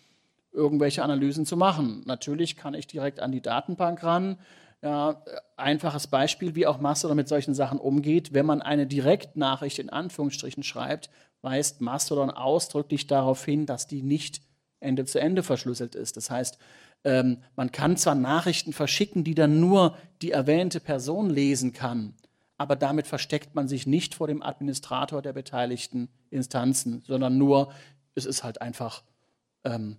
[0.52, 2.04] irgendwelche Analysen zu machen.
[2.06, 4.38] Natürlich kann ich direkt an die Datenbank ran.
[4.82, 5.24] Ja,
[5.56, 8.34] einfaches Beispiel, wie auch Mastodon mit solchen Sachen umgeht.
[8.34, 11.10] Wenn man eine Direktnachricht in Anführungsstrichen schreibt,
[11.42, 14.42] weist Mastodon ausdrücklich darauf hin, dass die nicht
[14.80, 16.18] Ende zu Ende verschlüsselt ist.
[16.18, 16.60] Das heißt,
[17.04, 22.14] ähm, man kann zwar Nachrichten verschicken, die dann nur die erwähnte Person lesen kann,
[22.58, 27.72] aber damit versteckt man sich nicht vor dem Administrator der beteiligten Instanzen, sondern nur,
[28.16, 29.04] es ist halt einfach
[29.64, 29.98] ähm,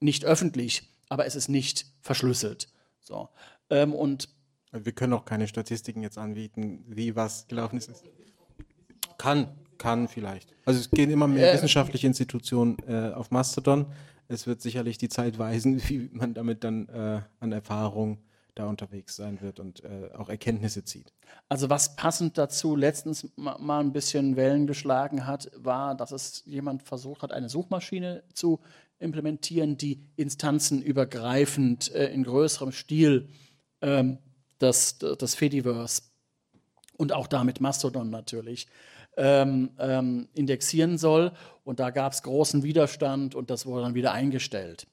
[0.00, 2.68] nicht öffentlich, aber es ist nicht verschlüsselt.
[3.00, 3.28] So.
[3.70, 4.28] Ähm, und
[4.70, 7.90] Wir können auch keine Statistiken jetzt anbieten, wie was gelaufen ist.
[9.18, 10.54] Kann, kann vielleicht.
[10.64, 13.86] Also es gehen immer mehr Äh, wissenschaftliche Institutionen äh, auf Mastodon.
[14.28, 18.18] Es wird sicherlich die Zeit weisen, wie man damit dann äh, an Erfahrung
[18.54, 21.12] da unterwegs sein wird und äh, auch Erkenntnisse zieht.
[21.48, 26.42] Also was passend dazu letztens ma- mal ein bisschen Wellen geschlagen hat, war, dass es
[26.46, 28.60] jemand versucht hat, eine Suchmaschine zu
[28.98, 33.28] implementieren, die instanzenübergreifend äh, in größerem Stil
[33.82, 34.18] ähm,
[34.58, 36.02] das, das Fediverse
[36.96, 38.68] und auch damit Mastodon natürlich
[39.16, 41.32] ähm, ähm, indexieren soll.
[41.64, 44.86] Und da gab es großen Widerstand und das wurde dann wieder eingestellt.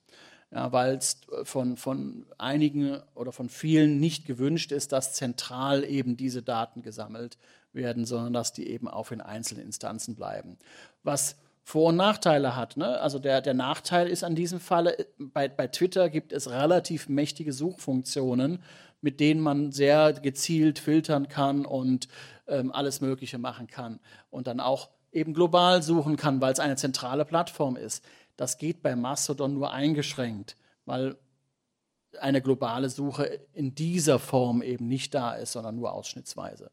[0.54, 6.18] Ja, weil es von, von einigen oder von vielen nicht gewünscht ist, dass zentral eben
[6.18, 7.38] diese Daten gesammelt
[7.72, 10.58] werden, sondern dass die eben auch in einzelnen Instanzen bleiben.
[11.04, 12.76] Was Vor- und Nachteile hat.
[12.76, 13.00] Ne?
[13.00, 17.54] Also der, der Nachteil ist an diesem Falle, bei, bei Twitter gibt es relativ mächtige
[17.54, 18.62] Suchfunktionen,
[19.00, 22.08] mit denen man sehr gezielt filtern kann und
[22.48, 24.00] ähm, alles Mögliche machen kann.
[24.30, 28.04] Und dann auch eben global suchen kann, weil es eine zentrale Plattform ist.
[28.42, 31.16] Das geht bei Mastodon nur eingeschränkt, weil
[32.20, 36.72] eine globale Suche in dieser Form eben nicht da ist, sondern nur ausschnittsweise.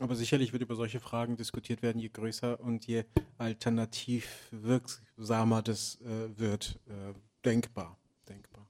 [0.00, 3.04] Aber sicherlich wird über solche Fragen diskutiert werden, je größer und je
[3.38, 6.80] alternativ wirksamer das äh, wird.
[6.88, 7.14] Äh,
[7.44, 7.96] denkbar.
[8.28, 8.66] denkbar.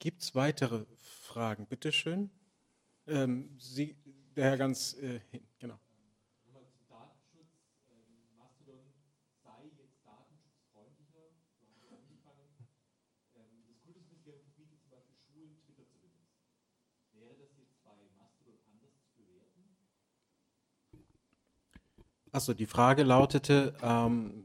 [0.00, 1.64] Gibt es weitere Fragen?
[1.64, 2.28] Bitte schön.
[3.06, 3.96] Ähm, Sie,
[4.36, 5.78] der Herr ganz äh, hin, genau.
[22.32, 24.44] Achso, die Frage lautete, ähm,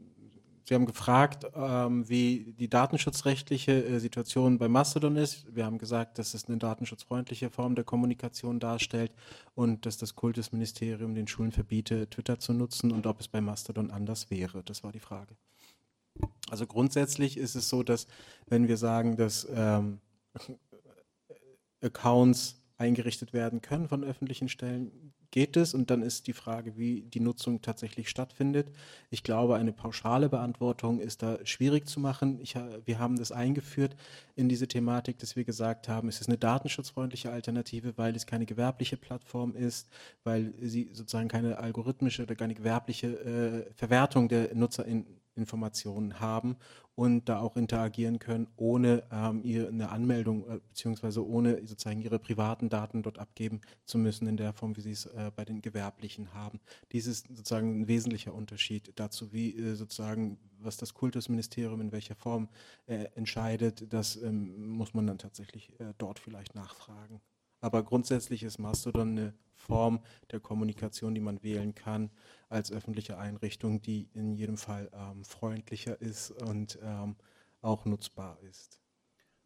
[0.67, 5.45] Sie haben gefragt, ähm, wie die datenschutzrechtliche äh, Situation bei Mastodon ist.
[5.55, 9.13] Wir haben gesagt, dass es eine datenschutzfreundliche Form der Kommunikation darstellt
[9.55, 13.91] und dass das Kultusministerium den Schulen verbiete, Twitter zu nutzen und ob es bei Mastodon
[13.91, 14.61] anders wäre.
[14.61, 15.37] Das war die Frage.
[16.49, 18.05] Also grundsätzlich ist es so, dass
[18.47, 20.01] wenn wir sagen, dass ähm,
[21.81, 27.01] Accounts eingerichtet werden können von öffentlichen Stellen, geht es und dann ist die Frage, wie
[27.01, 28.71] die Nutzung tatsächlich stattfindet.
[29.09, 32.39] Ich glaube, eine pauschale Beantwortung ist da schwierig zu machen.
[32.41, 32.55] Ich,
[32.85, 33.95] wir haben das eingeführt
[34.35, 38.45] in diese Thematik, dass wir gesagt haben, es ist eine datenschutzfreundliche Alternative, weil es keine
[38.45, 39.89] gewerbliche Plattform ist,
[40.23, 46.57] weil sie sozusagen keine algorithmische oder keine gewerbliche äh, Verwertung der Nutzerinformationen haben
[46.97, 52.17] und da auch interagieren können, ohne ähm, ihr eine Anmeldung äh, beziehungsweise ohne sozusagen ihre
[52.17, 55.61] privaten Daten dort abgeben zu müssen in der Form, wie sie es äh, bei den
[55.61, 56.59] Gewerblichen haben.
[56.91, 62.15] Dies ist sozusagen ein wesentlicher Unterschied dazu, wie äh, sozusagen, was das Kultusministerium in welcher
[62.15, 62.49] Form
[62.87, 67.21] äh, entscheidet, das ähm, muss man dann tatsächlich äh, dort vielleicht nachfragen.
[67.61, 69.99] Aber grundsätzlich ist Mastodon eine Form
[70.31, 72.09] der Kommunikation, die man wählen kann
[72.49, 77.15] als öffentliche Einrichtung, die in jedem Fall ähm, freundlicher ist und ähm,
[77.61, 78.79] auch nutzbar ist.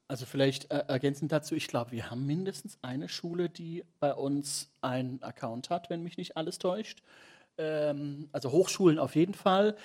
[0.08, 4.70] Also vielleicht äh, ergänzend dazu, ich glaube, wir haben mindestens eine Schule, die bei uns
[4.82, 7.02] einen Account hat, wenn mich nicht alles täuscht.
[7.58, 9.78] Ähm, also Hochschulen auf jeden Fall.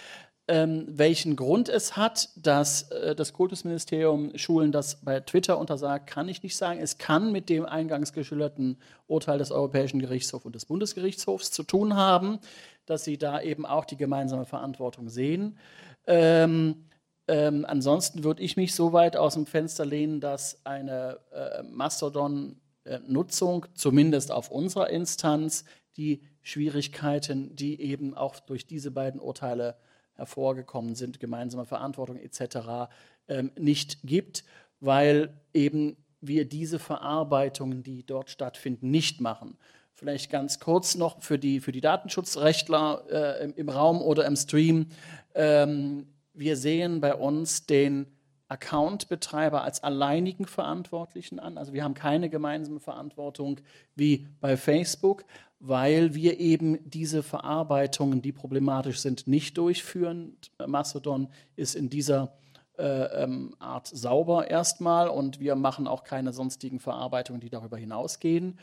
[0.49, 6.29] Ähm, welchen Grund es hat, dass äh, das Kultusministerium Schulen das bei Twitter untersagt, kann
[6.29, 6.81] ich nicht sagen.
[6.81, 11.95] Es kann mit dem eingangs geschilderten Urteil des Europäischen Gerichtshofs und des Bundesgerichtshofs zu tun
[11.95, 12.39] haben,
[12.87, 15.59] dass sie da eben auch die gemeinsame Verantwortung sehen.
[16.07, 16.87] Ähm,
[17.29, 23.67] ähm, ansonsten würde ich mich so weit aus dem Fenster lehnen, dass eine äh, Mastodon-Nutzung,
[23.75, 25.65] zumindest auf unserer Instanz,
[25.97, 29.77] die Schwierigkeiten, die eben auch durch diese beiden Urteile
[30.15, 32.89] hervorgekommen sind, gemeinsame Verantwortung etc.,
[33.29, 34.45] ähm, nicht gibt,
[34.79, 39.59] weil eben wir diese Verarbeitungen, die dort stattfinden, nicht machen.
[39.97, 44.37] Vielleicht ganz kurz noch für die, für die Datenschutzrechtler äh, im, im, Raum oder im
[44.37, 44.89] Stream.
[45.35, 48.07] Ähm, wir sehen bei uns den
[48.49, 51.57] Account-Betreiber als alleinigen Verantwortlichen an.
[51.57, 53.63] Also wir haben keine gemeinsame Verantwortung
[53.95, 55.25] wie bei Facebook,
[55.61, 60.37] weil wir eben diese Verarbeitungen, die problematisch sind, nicht durchführen.
[60.67, 62.35] Mastodon ist in dieser
[62.77, 68.59] äh, ähm, Art sauber erstmal und wir machen auch keine sonstigen Verarbeitungen, die darüber hinausgehen.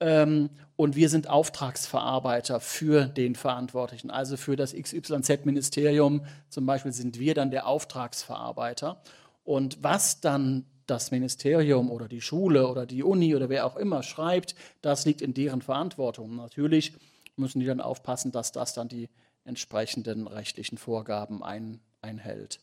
[0.00, 4.10] Ähm, und wir sind Auftragsverarbeiter für den Verantwortlichen.
[4.10, 9.02] Also für das XYZ-Ministerium zum Beispiel sind wir dann der Auftragsverarbeiter.
[9.44, 14.02] Und was dann das Ministerium oder die Schule oder die Uni oder wer auch immer
[14.02, 16.36] schreibt, das liegt in deren Verantwortung.
[16.36, 16.92] Natürlich
[17.36, 19.08] müssen die dann aufpassen, dass das dann die
[19.44, 22.60] entsprechenden rechtlichen Vorgaben ein, einhält.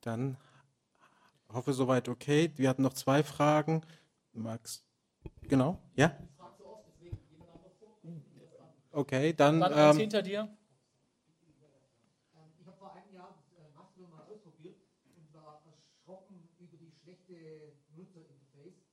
[0.00, 0.36] Dann
[1.52, 2.52] hoffe soweit okay.
[2.56, 3.82] Wir hatten noch zwei Fragen.
[4.32, 4.83] Max,
[5.48, 6.16] genau, ja?
[8.94, 9.58] Okay, dann.
[9.58, 10.48] Dann Ähm, hinter dir.
[12.60, 13.42] Ich habe vor einem Jahr
[13.74, 14.76] Mastodon mal ausprobiert
[15.16, 18.86] und war erschrocken über die schlechte Nutzerinterface.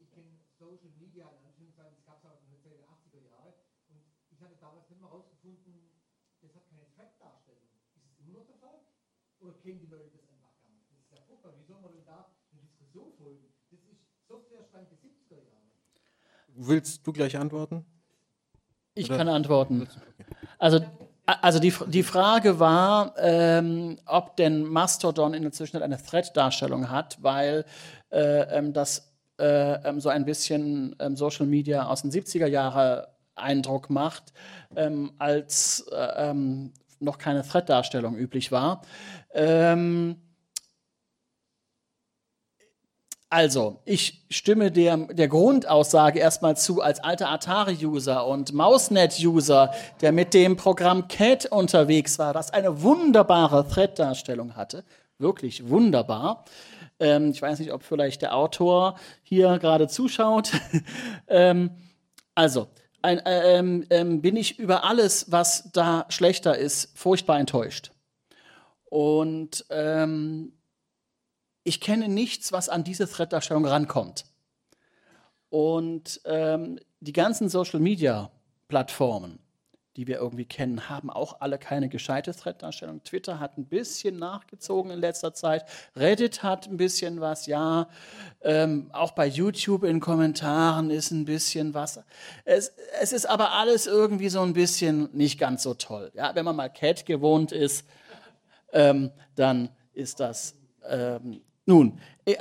[0.00, 3.54] Ich kenne Social Media in Anführungszeichen, das gab es auch in den 80er Jahre.
[3.88, 5.80] Und ich hatte damals nicht mal rausgefunden,
[6.42, 7.64] das hat keine Thread-Darstellung.
[7.96, 8.80] Ist es immer noch der Fall?
[9.40, 10.90] Oder kennen die Leute das einfach gar nicht?
[10.90, 11.56] Das ist ja furchtbar.
[11.58, 13.48] Wie soll man denn da eine Diskussion folgen?
[13.70, 15.64] Das ist Softwarestand der 70er Jahre.
[16.58, 17.84] Willst du gleich antworten?
[18.94, 19.88] Ich Oder- kann antworten.
[20.58, 20.80] Also,
[21.24, 27.18] also die, die Frage war, ähm, ob denn Mastodon in der Zwischenzeit eine Thread-Darstellung hat,
[27.22, 27.64] weil
[28.10, 33.08] äh, ähm, das äh, ähm, so ein bisschen ähm, Social Media aus den 70er Jahre
[33.36, 34.32] Eindruck macht,
[34.74, 38.82] ähm, als äh, ähm, noch keine Thread-Darstellung üblich war.
[39.32, 40.16] Ähm,
[43.30, 49.70] also, ich stimme der, der Grundaussage erstmal zu als alter Atari-User und Mausnet-User,
[50.00, 54.82] der mit dem Programm CAT unterwegs war, das eine wunderbare Thread-Darstellung hatte.
[55.18, 56.46] Wirklich wunderbar.
[57.00, 60.52] Ähm, ich weiß nicht, ob vielleicht der Autor hier gerade zuschaut.
[61.28, 61.70] ähm,
[62.34, 62.68] also,
[63.02, 67.90] ein, ähm, ähm, bin ich über alles, was da schlechter ist, furchtbar enttäuscht.
[68.86, 70.57] Und ähm,
[71.68, 74.24] ich kenne nichts, was an diese Thread-Darstellung rankommt.
[75.50, 79.38] Und ähm, die ganzen Social-Media-Plattformen,
[79.96, 83.02] die wir irgendwie kennen, haben auch alle keine gescheite Thread-Darstellung.
[83.02, 85.66] Twitter hat ein bisschen nachgezogen in letzter Zeit.
[85.94, 87.88] Reddit hat ein bisschen was, ja.
[88.40, 92.00] Ähm, auch bei YouTube in Kommentaren ist ein bisschen was.
[92.46, 96.12] Es, es ist aber alles irgendwie so ein bisschen nicht ganz so toll.
[96.14, 97.84] Ja, wenn man mal Cat gewohnt ist,
[98.72, 100.54] ähm, dann ist das
[100.88, 102.00] ähm, nun,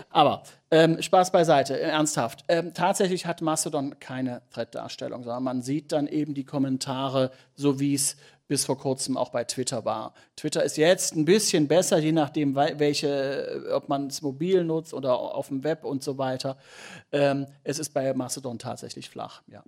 [0.10, 2.46] aber ähm, Spaß beiseite, äh, ernsthaft.
[2.48, 7.94] Ähm, tatsächlich hat Mastodon keine Thread-Darstellung, sondern man sieht dann eben die Kommentare, so wie
[7.94, 8.16] es
[8.48, 10.14] bis vor kurzem auch bei Twitter war.
[10.38, 14.94] Twitter ist jetzt ein bisschen besser, je nachdem, welche, äh, ob man es mobil nutzt
[14.94, 16.56] oder auf dem Web und so weiter.
[17.12, 19.62] Ähm, es ist bei Mastodon tatsächlich flach, ja.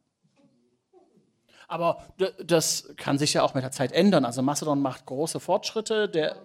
[1.68, 2.04] Aber
[2.44, 4.26] das kann sich ja auch mit der Zeit ändern.
[4.26, 6.10] Also Mastodon macht große Fortschritte.
[6.10, 6.38] Der,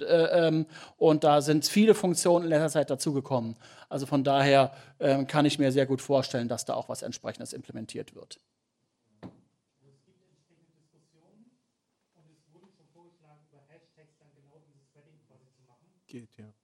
[0.00, 0.66] äh, ähm,
[0.96, 3.56] und da sind viele Funktionen in letzter Zeit dazugekommen.
[3.88, 7.52] Also von daher ähm, kann ich mir sehr gut vorstellen, dass da auch was entsprechendes
[7.52, 8.40] implementiert wird.
[16.06, 16.55] Geht, ja.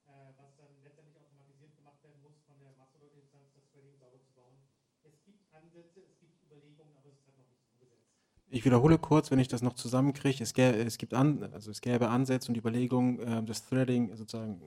[8.53, 10.43] Ich wiederhole kurz, wenn ich das noch zusammenkriege.
[10.43, 14.61] Es, gä- es, gibt an, also es gäbe Ansätze und Überlegungen, äh, das Threading sozusagen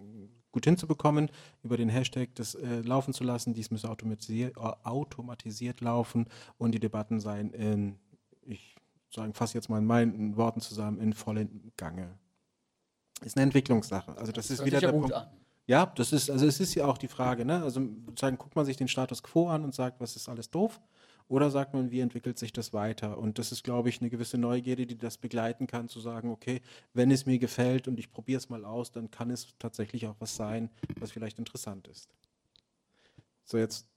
[0.51, 1.31] gut hinzubekommen,
[1.63, 3.55] über den Hashtag das äh, laufen zu lassen.
[3.55, 6.27] Dies müsse automatisiert, automatisiert laufen
[6.59, 7.97] und die Debatten seien in,
[8.43, 8.75] ich
[9.15, 12.19] sagen, fasse jetzt mal in meinen Worten zusammen, in vollem Gange.
[13.23, 14.19] Ist eine Entwicklungssache.
[14.19, 15.13] Also das, ist hört wieder der Punkt.
[15.13, 15.29] an.
[15.69, 17.63] Ja, das ist, also es ist ja auch die Frage, ne?
[17.63, 20.81] Also sozusagen guckt man sich den Status quo an und sagt, was ist alles doof?
[21.29, 23.19] Oder sagt man, wie entwickelt sich das weiter?
[23.19, 26.63] Und das ist, glaube ich, eine gewisse Neugierde, die das begleiten kann, zu sagen, okay,
[26.95, 30.17] wenn es mir gefällt und ich probiere es mal aus, dann kann es tatsächlich auch
[30.21, 30.71] was sein,
[31.01, 32.09] was vielleicht interessant ist.
[33.45, 33.89] So, jetzt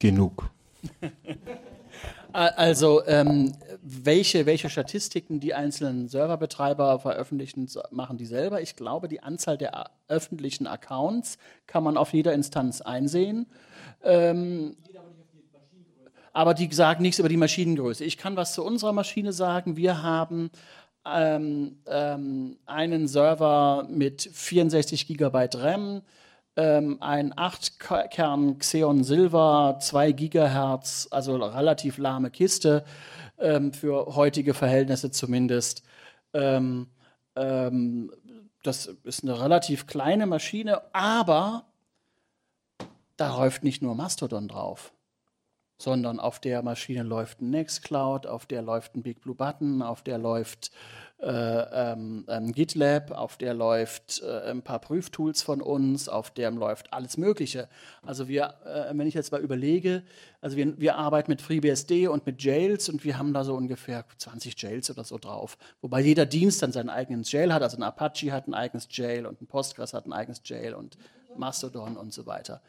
[0.00, 0.50] genug.
[2.32, 8.60] Also, ähm, welche, welche Statistiken die einzelnen Serverbetreiber veröffentlichen, machen die selber.
[8.60, 13.46] Ich glaube, die Anzahl der a- öffentlichen Accounts kann man auf jeder Instanz einsehen.
[14.02, 14.76] Ähm,
[16.32, 18.04] aber die sagen nichts über die Maschinengröße.
[18.04, 19.76] Ich kann was zu unserer Maschine sagen.
[19.76, 20.50] Wir haben
[21.04, 26.02] ähm, ähm, einen Server mit 64 GB RAM,
[26.56, 32.84] ähm, ein 8-Kern Xeon Silver, 2 Gigahertz, also relativ lahme Kiste,
[33.38, 35.82] ähm, für heutige Verhältnisse zumindest.
[36.34, 36.88] Ähm,
[37.36, 38.12] ähm,
[38.62, 41.64] das ist eine relativ kleine Maschine, aber
[43.16, 44.92] da läuft nicht nur Mastodon drauf,
[45.80, 50.02] sondern auf der Maschine läuft ein Nextcloud, auf der läuft ein Big Blue Button, auf
[50.02, 50.70] der läuft
[51.22, 56.92] äh, ähm, GitLab, auf der läuft äh, ein paar Prüftools von uns, auf dem läuft
[56.92, 57.68] alles Mögliche.
[58.02, 60.02] Also wir, äh, wenn ich jetzt mal überlege,
[60.42, 64.04] also wir, wir arbeiten mit FreeBSD und mit Jails und wir haben da so ungefähr
[64.18, 65.56] 20 Jails oder so drauf.
[65.80, 69.24] Wobei jeder Dienst dann seinen eigenen Jail hat, also ein Apache hat ein eigenes Jail
[69.24, 70.98] und ein Postgres hat ein eigenes Jail und
[71.36, 72.60] Mastodon und so weiter.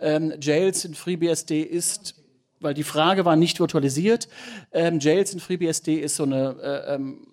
[0.00, 2.21] Ähm, Jails in FreeBSD ist,
[2.62, 4.28] weil die Frage war nicht virtualisiert,
[4.72, 7.26] ähm, Jails in FreeBSD ist so eine äh, ähm,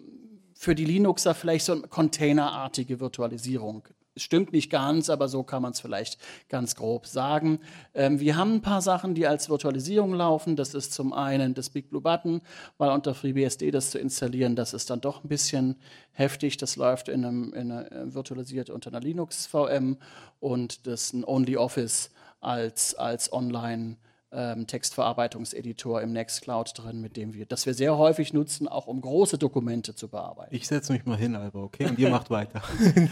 [0.60, 3.88] für die Linuxer vielleicht so eine containerartige Virtualisierung.
[4.18, 6.18] Stimmt nicht ganz, aber so kann man es vielleicht
[6.50, 7.60] ganz grob sagen.
[7.94, 10.58] Ähm, wir haben ein paar Sachen, die als Virtualisierung laufen.
[10.58, 12.42] Das ist zum einen das Big Blue Button,
[12.78, 15.78] weil unter FreeBSD das zu installieren, das ist dann doch ein bisschen
[16.12, 16.58] heftig.
[16.58, 19.98] Das läuft in einem, in einer, äh, virtualisiert unter einer Linux VM
[20.42, 22.12] und das ist ein OnlyOffice
[22.42, 23.96] als, als Online-
[24.32, 29.02] ähm, Textverarbeitungseditor im Nextcloud drin, mit dem wir, das wir sehr häufig nutzen, auch um
[29.02, 30.54] große Dokumente zu bearbeiten.
[30.54, 31.88] Ich setze mich mal hin, Alba, okay?
[31.88, 32.62] Und ihr macht weiter.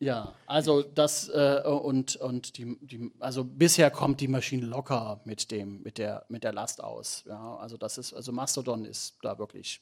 [0.00, 5.50] Ja, also das äh, und, und die, die, also bisher kommt die Maschine locker mit
[5.50, 7.24] dem, mit der, mit der Last aus.
[7.26, 9.80] Ja, also das ist, also Mastodon ist da wirklich.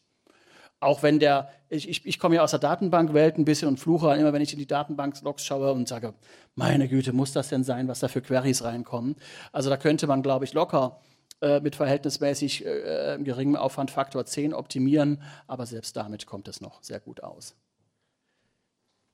[0.80, 4.14] Auch wenn der, ich, ich, ich komme ja aus der Datenbankwelt ein bisschen und fluche
[4.14, 6.14] immer, wenn ich in die Datenbank-Logs schaue und sage,
[6.54, 9.16] meine Güte, muss das denn sein, was da für Queries reinkommen?
[9.52, 11.00] Also da könnte man, glaube ich, locker
[11.40, 16.82] äh, mit verhältnismäßig äh, geringem Aufwand Faktor 10 optimieren, aber selbst damit kommt es noch
[16.82, 17.54] sehr gut aus.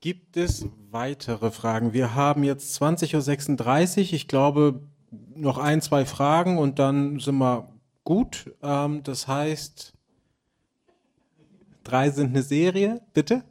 [0.01, 1.93] Gibt es weitere Fragen?
[1.93, 4.13] Wir haben jetzt 20.36 Uhr.
[4.13, 4.81] Ich glaube,
[5.33, 7.69] noch ein, zwei Fragen und dann sind wir
[8.03, 8.53] gut.
[8.61, 9.92] Ähm, das heißt,
[11.83, 13.01] drei sind eine Serie.
[13.13, 13.43] Bitte?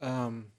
[0.00, 0.51] Ähm,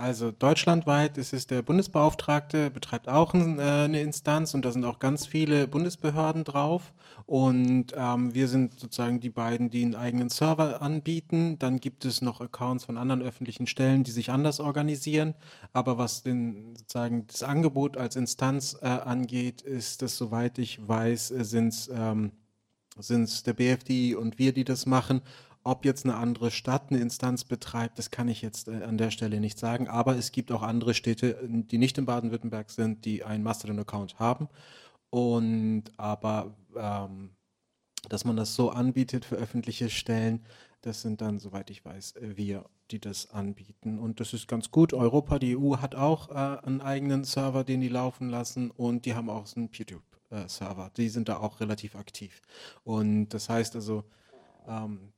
[0.00, 4.98] also deutschlandweit ist es der Bundesbeauftragte, betreibt auch äh, eine Instanz und da sind auch
[4.98, 6.94] ganz viele Bundesbehörden drauf.
[7.26, 11.58] Und ähm, wir sind sozusagen die beiden, die einen eigenen Server anbieten.
[11.58, 15.34] Dann gibt es noch Accounts von anderen öffentlichen Stellen, die sich anders organisieren.
[15.74, 21.30] Aber was den, sozusagen das Angebot als Instanz äh, angeht, ist das, soweit ich weiß,
[21.32, 22.32] äh, sind es ähm,
[23.46, 25.20] der BFD und wir, die das machen.
[25.62, 29.10] Ob jetzt eine andere Stadt eine Instanz betreibt, das kann ich jetzt äh, an der
[29.10, 29.88] Stelle nicht sagen.
[29.88, 34.48] Aber es gibt auch andere Städte, die nicht in Baden-Württemberg sind, die einen Mastodon-Account haben.
[35.10, 37.30] Und aber, ähm,
[38.08, 40.44] dass man das so anbietet für öffentliche Stellen,
[40.82, 43.98] das sind dann, soweit ich weiß, wir, die das anbieten.
[43.98, 44.94] Und das ist ganz gut.
[44.94, 48.70] Europa, die EU hat auch äh, einen eigenen Server, den die laufen lassen.
[48.70, 50.86] Und die haben auch einen PewDiePie-Server.
[50.86, 52.40] Äh, die sind da auch relativ aktiv.
[52.82, 54.04] Und das heißt also,
[54.66, 55.12] ähm,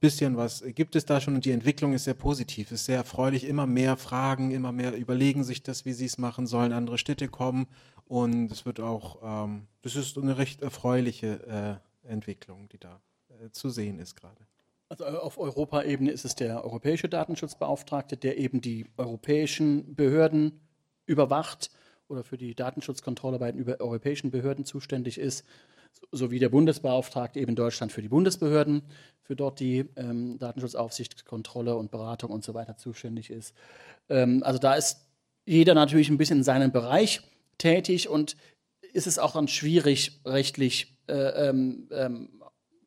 [0.00, 3.44] bisschen was gibt es da schon und die Entwicklung ist sehr positiv, ist sehr erfreulich.
[3.44, 6.72] Immer mehr Fragen, immer mehr überlegen sich das, wie sie es machen sollen.
[6.72, 7.66] Andere Städte kommen
[8.06, 13.50] und es wird auch, ähm, das ist eine recht erfreuliche äh, Entwicklung, die da äh,
[13.50, 14.46] zu sehen ist gerade.
[14.88, 20.60] Also äh, auf Europaebene ist es der europäische Datenschutzbeauftragte, der eben die europäischen Behörden
[21.06, 21.70] überwacht
[22.08, 25.44] oder für die Datenschutzkontrolle bei den europäischen Behörden zuständig ist
[26.12, 28.82] sowie der Bundesbeauftragte eben in Deutschland für die Bundesbehörden,
[29.22, 33.54] für dort die ähm, Datenschutzaufsicht, Kontrolle und Beratung und so weiter zuständig ist.
[34.08, 35.06] Ähm, also da ist
[35.44, 37.20] jeder natürlich ein bisschen in seinem Bereich
[37.58, 38.36] tätig und
[38.92, 42.30] ist es auch dann schwierig, rechtlich äh, ähm, ähm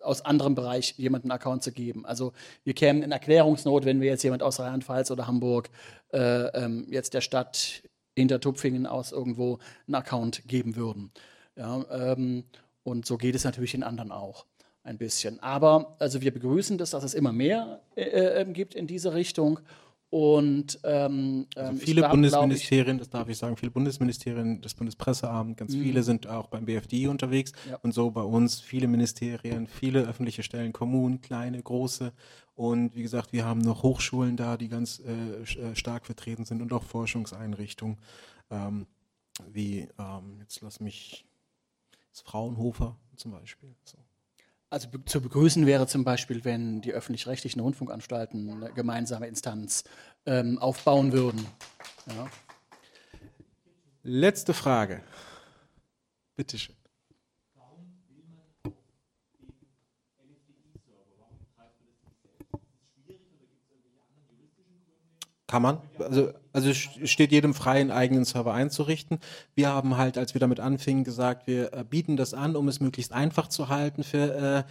[0.03, 2.07] aus anderem Bereich jemanden einen Account zu geben.
[2.07, 2.33] Also
[2.63, 5.69] wir kämen in Erklärungsnot, wenn wir jetzt jemand aus Rheinland-Pfalz oder Hamburg
[6.11, 7.83] äh, ähm, jetzt der Stadt
[8.15, 11.11] Hintertupfingen aus irgendwo einen Account geben würden.
[11.55, 12.43] Ja, ähm,
[12.83, 14.45] und so geht es natürlich den anderen auch
[14.83, 15.39] ein bisschen.
[15.41, 19.13] Aber also wir begrüßen das, dass es immer mehr äh, äh, ähm, gibt in diese
[19.13, 19.59] Richtung.
[20.09, 25.55] Und ähm, also ähm, viele glaub, Bundesministerien, das darf ich sagen, viele Bundesministerien, das Bundespresseamt,
[25.55, 25.83] ganz mhm.
[25.83, 27.77] viele sind auch beim BFD unterwegs ja.
[27.77, 32.11] und so bei uns viele Ministerien, viele öffentliche Stellen, Kommunen, kleine, große.
[32.55, 36.61] Und wie gesagt, wir haben noch Hochschulen da, die ganz äh, äh stark vertreten sind
[36.61, 37.97] und auch Forschungseinrichtungen,
[38.49, 38.87] ähm,
[39.49, 41.23] wie, ähm, jetzt lass mich
[42.11, 43.75] das Fraunhofer zum Beispiel.
[43.83, 43.97] So.
[44.69, 49.83] Also be zu begrüßen wäre zum Beispiel, wenn die öffentlich-rechtlichen Rundfunkanstalten eine gemeinsame Instanz
[50.25, 51.45] ähm, aufbauen würden.
[52.07, 52.27] Ja.
[54.03, 55.03] Letzte Frage.
[56.35, 56.57] Bitte
[65.51, 65.79] Kann man.
[65.99, 69.19] Also, also steht jedem frei, einen eigenen Server einzurichten.
[69.53, 72.79] Wir haben halt, als wir damit anfingen, gesagt, wir äh, bieten das an, um es
[72.79, 74.63] möglichst einfach zu halten für äh,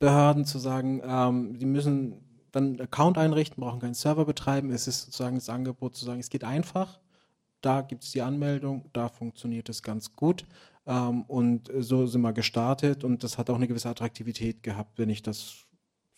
[0.00, 2.16] Behörden, zu sagen, ähm, die müssen
[2.50, 4.72] dann einen Account einrichten, brauchen keinen Server betreiben.
[4.72, 6.98] Es ist sozusagen das Angebot zu sagen, es geht einfach.
[7.60, 10.46] Da gibt es die Anmeldung, da funktioniert es ganz gut.
[10.84, 15.10] Ähm, und so sind wir gestartet und das hat auch eine gewisse Attraktivität gehabt, wenn
[15.10, 15.64] ich das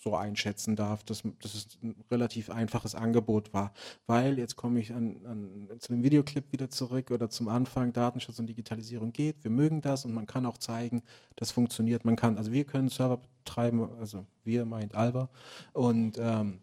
[0.04, 3.72] so einschätzen darf, dass, dass es ein relativ einfaches Angebot war.
[4.06, 8.38] Weil, jetzt komme ich an, an, zu dem Videoclip wieder zurück oder zum Anfang, Datenschutz
[8.38, 11.02] und Digitalisierung geht, wir mögen das und man kann auch zeigen,
[11.36, 12.04] das funktioniert.
[12.04, 15.30] Man kann, also wir können Server betreiben, also wir meint Alba
[15.72, 16.60] und ähm,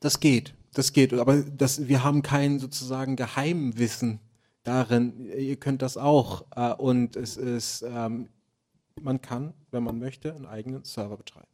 [0.00, 4.18] das geht, das geht, aber das, wir haben kein sozusagen Geheimwissen
[4.64, 8.28] darin, ihr könnt das auch äh, und es ist, ähm,
[9.00, 11.51] man kann, wenn man möchte, einen eigenen Server betreiben.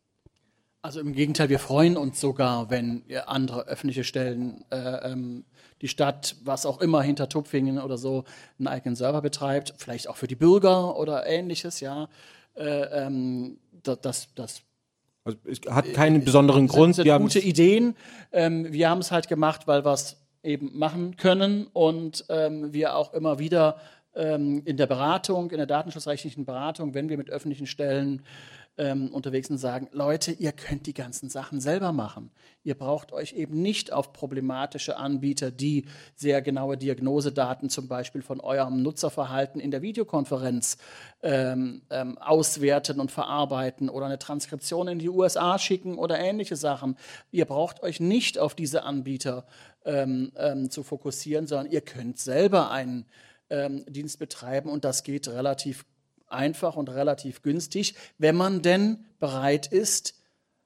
[0.80, 5.44] Also im Gegenteil, wir freuen uns sogar, wenn andere öffentliche Stellen, äh, ähm,
[5.82, 8.24] die Stadt, was auch immer, hinter Tupfingen oder so,
[8.58, 12.08] einen eigenen Server betreibt, vielleicht auch für die Bürger oder ähnliches, ja.
[12.54, 14.62] Äh, ähm, das, das
[15.24, 16.94] also es hat keinen besonderen sind, Grund.
[16.94, 17.96] Sind wir gute Ideen.
[18.32, 22.96] Ähm, wir haben es halt gemacht, weil wir es eben machen können und ähm, wir
[22.96, 23.76] auch immer wieder
[24.14, 28.22] ähm, in der Beratung, in der datenschutzrechtlichen Beratung, wenn wir mit öffentlichen Stellen
[28.78, 32.30] ähm, unterwegs und sagen, Leute, ihr könnt die ganzen Sachen selber machen.
[32.62, 38.40] Ihr braucht euch eben nicht auf problematische Anbieter, die sehr genaue Diagnosedaten zum Beispiel von
[38.40, 40.78] eurem Nutzerverhalten in der Videokonferenz
[41.22, 46.96] ähm, ähm, auswerten und verarbeiten oder eine Transkription in die USA schicken oder ähnliche Sachen.
[47.32, 49.46] Ihr braucht euch nicht auf diese Anbieter
[49.84, 53.06] ähm, ähm, zu fokussieren, sondern ihr könnt selber einen
[53.50, 55.84] ähm, Dienst betreiben und das geht relativ
[56.30, 60.14] einfach und relativ günstig, wenn man denn bereit ist,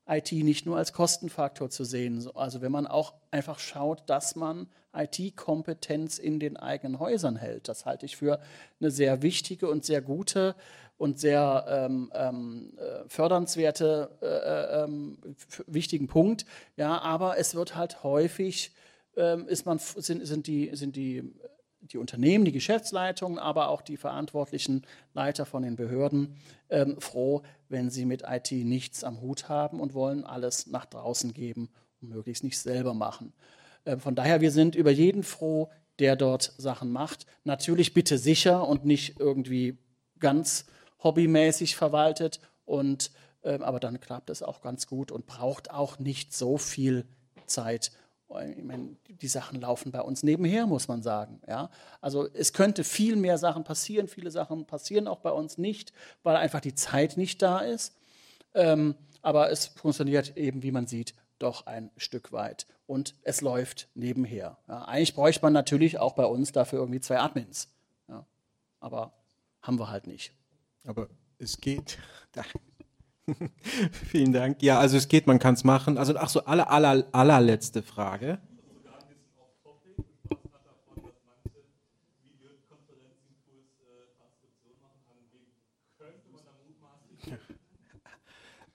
[0.09, 2.28] IT nicht nur als Kostenfaktor zu sehen.
[2.34, 7.68] Also wenn man auch einfach schaut, dass man IT-Kompetenz in den eigenen Häusern hält.
[7.68, 8.40] Das halte ich für
[8.80, 10.55] eine sehr wichtige und sehr gute
[10.98, 15.18] und sehr ähm, ähm, äh, fördernswerte, äh, ähm,
[15.66, 16.44] wichtigen Punkt.
[16.76, 18.72] Ja, aber es wird halt häufig,
[19.16, 21.32] ähm, ist man, sind, sind, die, sind die
[21.82, 26.36] die Unternehmen, die Geschäftsleitungen, aber auch die verantwortlichen Leiter von den Behörden
[26.70, 31.32] ähm, froh, wenn sie mit IT nichts am Hut haben und wollen alles nach draußen
[31.34, 33.32] geben und möglichst nicht selber machen.
[33.84, 37.26] Äh, von daher, wir sind über jeden froh, der dort Sachen macht.
[37.44, 39.78] Natürlich bitte sicher und nicht irgendwie
[40.18, 40.66] ganz
[41.02, 42.40] hobbymäßig verwaltet.
[42.64, 43.10] Und,
[43.42, 47.06] äh, aber dann klappt es auch ganz gut und braucht auch nicht so viel
[47.46, 47.92] Zeit
[48.40, 51.40] ich meine, die Sachen laufen bei uns nebenher, muss man sagen.
[51.46, 51.70] Ja?
[52.00, 54.09] Also es könnte viel mehr Sachen passieren.
[54.09, 55.92] Viele Sachen passieren auch bei uns nicht,
[56.22, 57.94] weil einfach die Zeit nicht da ist.
[58.54, 62.66] Ähm, aber es funktioniert eben, wie man sieht, doch ein Stück weit.
[62.86, 64.59] Und es läuft nebenher.
[64.68, 64.84] Ja?
[64.84, 67.68] Eigentlich bräuchte man natürlich auch bei uns dafür irgendwie zwei Admins.
[68.09, 68.26] Ja?
[68.80, 69.12] Aber
[69.62, 70.32] haben wir halt nicht.
[70.84, 71.98] Aber es geht.
[74.10, 74.62] Vielen Dank.
[74.62, 75.98] Ja, also es geht, man kann es machen.
[75.98, 78.38] Also ach so, aller, aller, allerletzte Frage.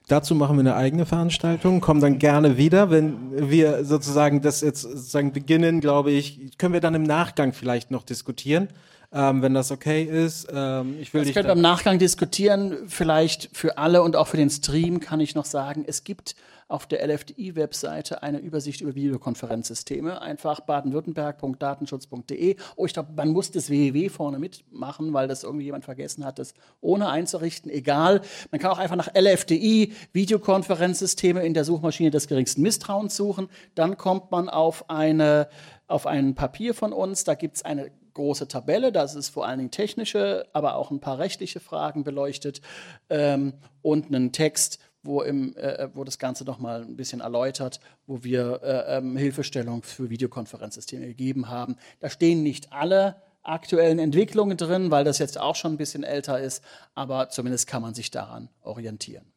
[0.08, 4.80] Dazu machen wir eine eigene Veranstaltung, kommen dann gerne wieder, wenn wir sozusagen das jetzt
[4.80, 8.68] sozusagen beginnen, glaube ich, können wir dann im Nachgang vielleicht noch diskutieren
[9.12, 10.48] ähm, wenn das okay ist.
[10.52, 12.76] Ähm, ich will das dich wir im Nachgang diskutieren.
[12.88, 16.34] Vielleicht für alle und auch für den Stream kann ich noch sagen, es gibt
[16.68, 20.20] auf der LFDI-Webseite eine Übersicht über Videokonferenzsysteme.
[20.20, 22.56] Einfach baden-württemberg.datenschutz.de.
[22.76, 26.38] Oh, ich glaube, man muss das www vorne mitmachen, weil das irgendwie jemand vergessen hat,
[26.38, 26.52] das
[26.82, 27.70] ohne einzurichten.
[27.70, 28.20] Egal.
[28.50, 33.48] Man kann auch einfach nach LFDI, Videokonferenzsysteme in der Suchmaschine des geringsten Misstrauens suchen.
[33.74, 35.48] Dann kommt man auf eine
[35.86, 37.24] auf ein Papier von uns.
[37.24, 38.92] Da gibt es eine große Tabelle.
[38.92, 42.60] Das ist vor allen Dingen technische, aber auch ein paar rechtliche Fragen beleuchtet
[43.08, 47.80] ähm, und einen Text, wo, im, äh, wo das Ganze noch mal ein bisschen erläutert,
[48.06, 51.76] wo wir äh, ähm, Hilfestellung für Videokonferenzsysteme gegeben haben.
[52.00, 56.40] Da stehen nicht alle aktuellen Entwicklungen drin, weil das jetzt auch schon ein bisschen älter
[56.40, 56.62] ist,
[56.94, 59.32] aber zumindest kann man sich daran orientieren.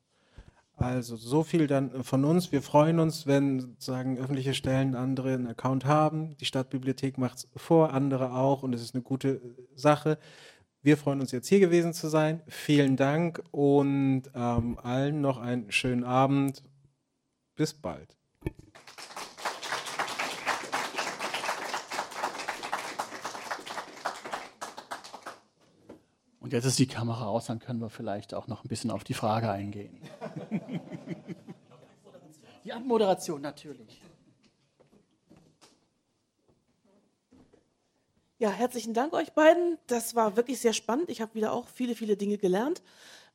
[0.81, 2.51] Also so viel dann von uns.
[2.51, 6.35] Wir freuen uns, wenn sozusagen öffentliche Stellen andere einen Account haben.
[6.37, 9.41] Die Stadtbibliothek macht es vor, andere auch und es ist eine gute
[9.75, 10.17] Sache.
[10.81, 12.41] Wir freuen uns jetzt hier gewesen zu sein.
[12.47, 16.63] Vielen Dank und ähm, allen noch einen schönen Abend.
[17.55, 18.17] Bis bald.
[26.39, 29.03] Und jetzt ist die Kamera aus, dann können wir vielleicht auch noch ein bisschen auf
[29.03, 29.99] die Frage eingehen.
[32.63, 34.01] Die Abmoderation natürlich.
[38.41, 39.77] Ja, herzlichen Dank euch beiden.
[39.85, 41.09] Das war wirklich sehr spannend.
[41.09, 42.81] Ich habe wieder auch viele, viele Dinge gelernt.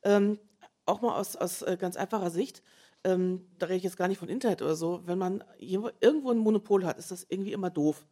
[0.03, 0.41] Ähm,
[0.85, 2.63] auch mal aus, aus äh, ganz einfacher Sicht.
[3.05, 5.03] Ähm, da rede ich jetzt gar nicht von Internet oder so.
[5.07, 8.05] Wenn man irgendwo ein Monopol hat, ist das irgendwie immer doof.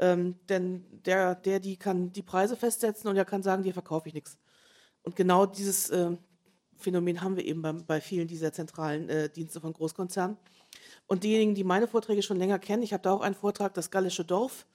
[0.00, 4.06] Ähm, denn der, der, die kann die Preise festsetzen und der kann sagen, dir verkaufe
[4.06, 4.38] ich nichts.
[5.02, 6.16] Und genau dieses, äh,
[6.78, 10.36] Phänomen haben wir eben bei, bei vielen dieser zentralen äh, Dienste von Großkonzernen.
[11.06, 13.90] Und diejenigen, die meine Vorträge schon länger kennen, ich habe da auch einen Vortrag, das
[13.90, 14.66] Gallische Dorf,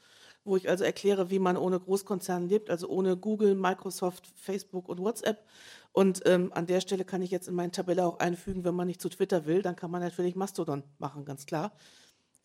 [0.44, 5.00] wo ich also erkläre, wie man ohne Großkonzernen lebt, also ohne Google, Microsoft, Facebook und
[5.00, 5.46] WhatsApp.
[5.92, 8.88] Und ähm, an der Stelle kann ich jetzt in meine Tabelle auch einfügen, wenn man
[8.88, 11.72] nicht zu Twitter will, dann kann man natürlich Mastodon machen, ganz klar.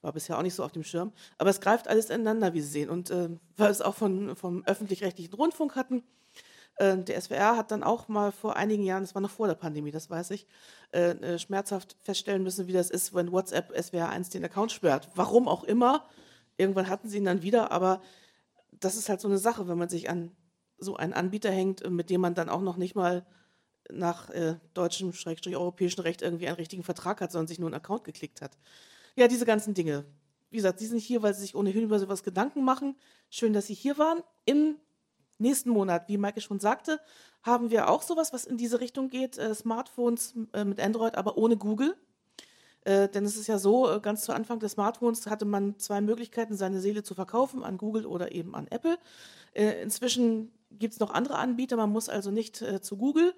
[0.01, 1.12] War bisher auch nicht so auf dem Schirm.
[1.39, 2.90] Aber es greift alles ineinander, wie Sie sehen.
[2.90, 6.05] Und äh, weil wir es auch von, vom öffentlich-rechtlichen Rundfunk hatten,
[6.80, 9.90] der SWR hat dann auch mal vor einigen Jahren, das war noch vor der Pandemie,
[9.90, 10.46] das weiß ich,
[10.92, 15.09] äh, äh schmerzhaft feststellen müssen, wie das ist, wenn WhatsApp SWR 1 den Account sperrt.
[15.14, 16.05] Warum auch immer.
[16.56, 18.00] Irgendwann hatten sie ihn dann wieder, aber
[18.70, 20.32] das ist halt so eine Sache, wenn man sich an
[20.78, 23.26] so einen Anbieter hängt, mit dem man dann auch noch nicht mal
[23.90, 27.74] nach äh, deutschem, schrägstrich europäischen Recht irgendwie einen richtigen Vertrag hat, sondern sich nur einen
[27.74, 28.56] Account geklickt hat.
[29.16, 30.05] Ja, diese ganzen Dinge.
[30.50, 32.96] Wie gesagt, Sie sind hier, weil Sie sich ohnehin über sowas Gedanken machen.
[33.30, 34.22] Schön, dass Sie hier waren.
[34.44, 34.76] Im
[35.39, 37.01] nächsten Monat, wie Maike schon sagte,
[37.43, 39.39] haben wir auch sowas, was in diese Richtung geht.
[39.39, 41.97] Äh, Smartphones äh, mit Android, aber ohne Google.
[42.85, 46.01] Äh, denn es ist ja so, äh, ganz zu Anfang des Smartphones hatte man zwei
[46.01, 48.98] Möglichkeiten, seine Seele zu verkaufen, an Google oder eben an Apple.
[49.52, 53.35] Äh, inzwischen gibt es noch andere Anbieter, man muss also nicht äh, zu Google.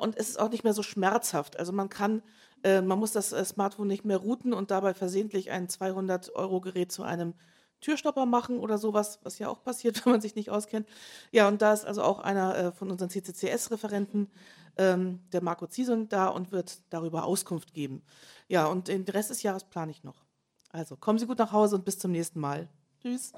[0.00, 1.58] und es ist auch nicht mehr so schmerzhaft.
[1.58, 2.22] Also man kann
[2.64, 7.34] man muss das Smartphone nicht mehr routen und dabei versehentlich ein 200-Euro-Gerät zu einem
[7.80, 10.88] Türstopper machen oder sowas, was ja auch passiert, wenn man sich nicht auskennt.
[11.30, 14.30] Ja, und da ist also auch einer äh, von unseren CCCS-Referenten,
[14.76, 18.02] ähm, der Marco Ziesung, da und wird darüber Auskunft geben.
[18.48, 20.24] Ja, und den Rest des Jahres plane ich noch.
[20.70, 22.68] Also kommen Sie gut nach Hause und bis zum nächsten Mal.
[23.02, 23.32] Tschüss.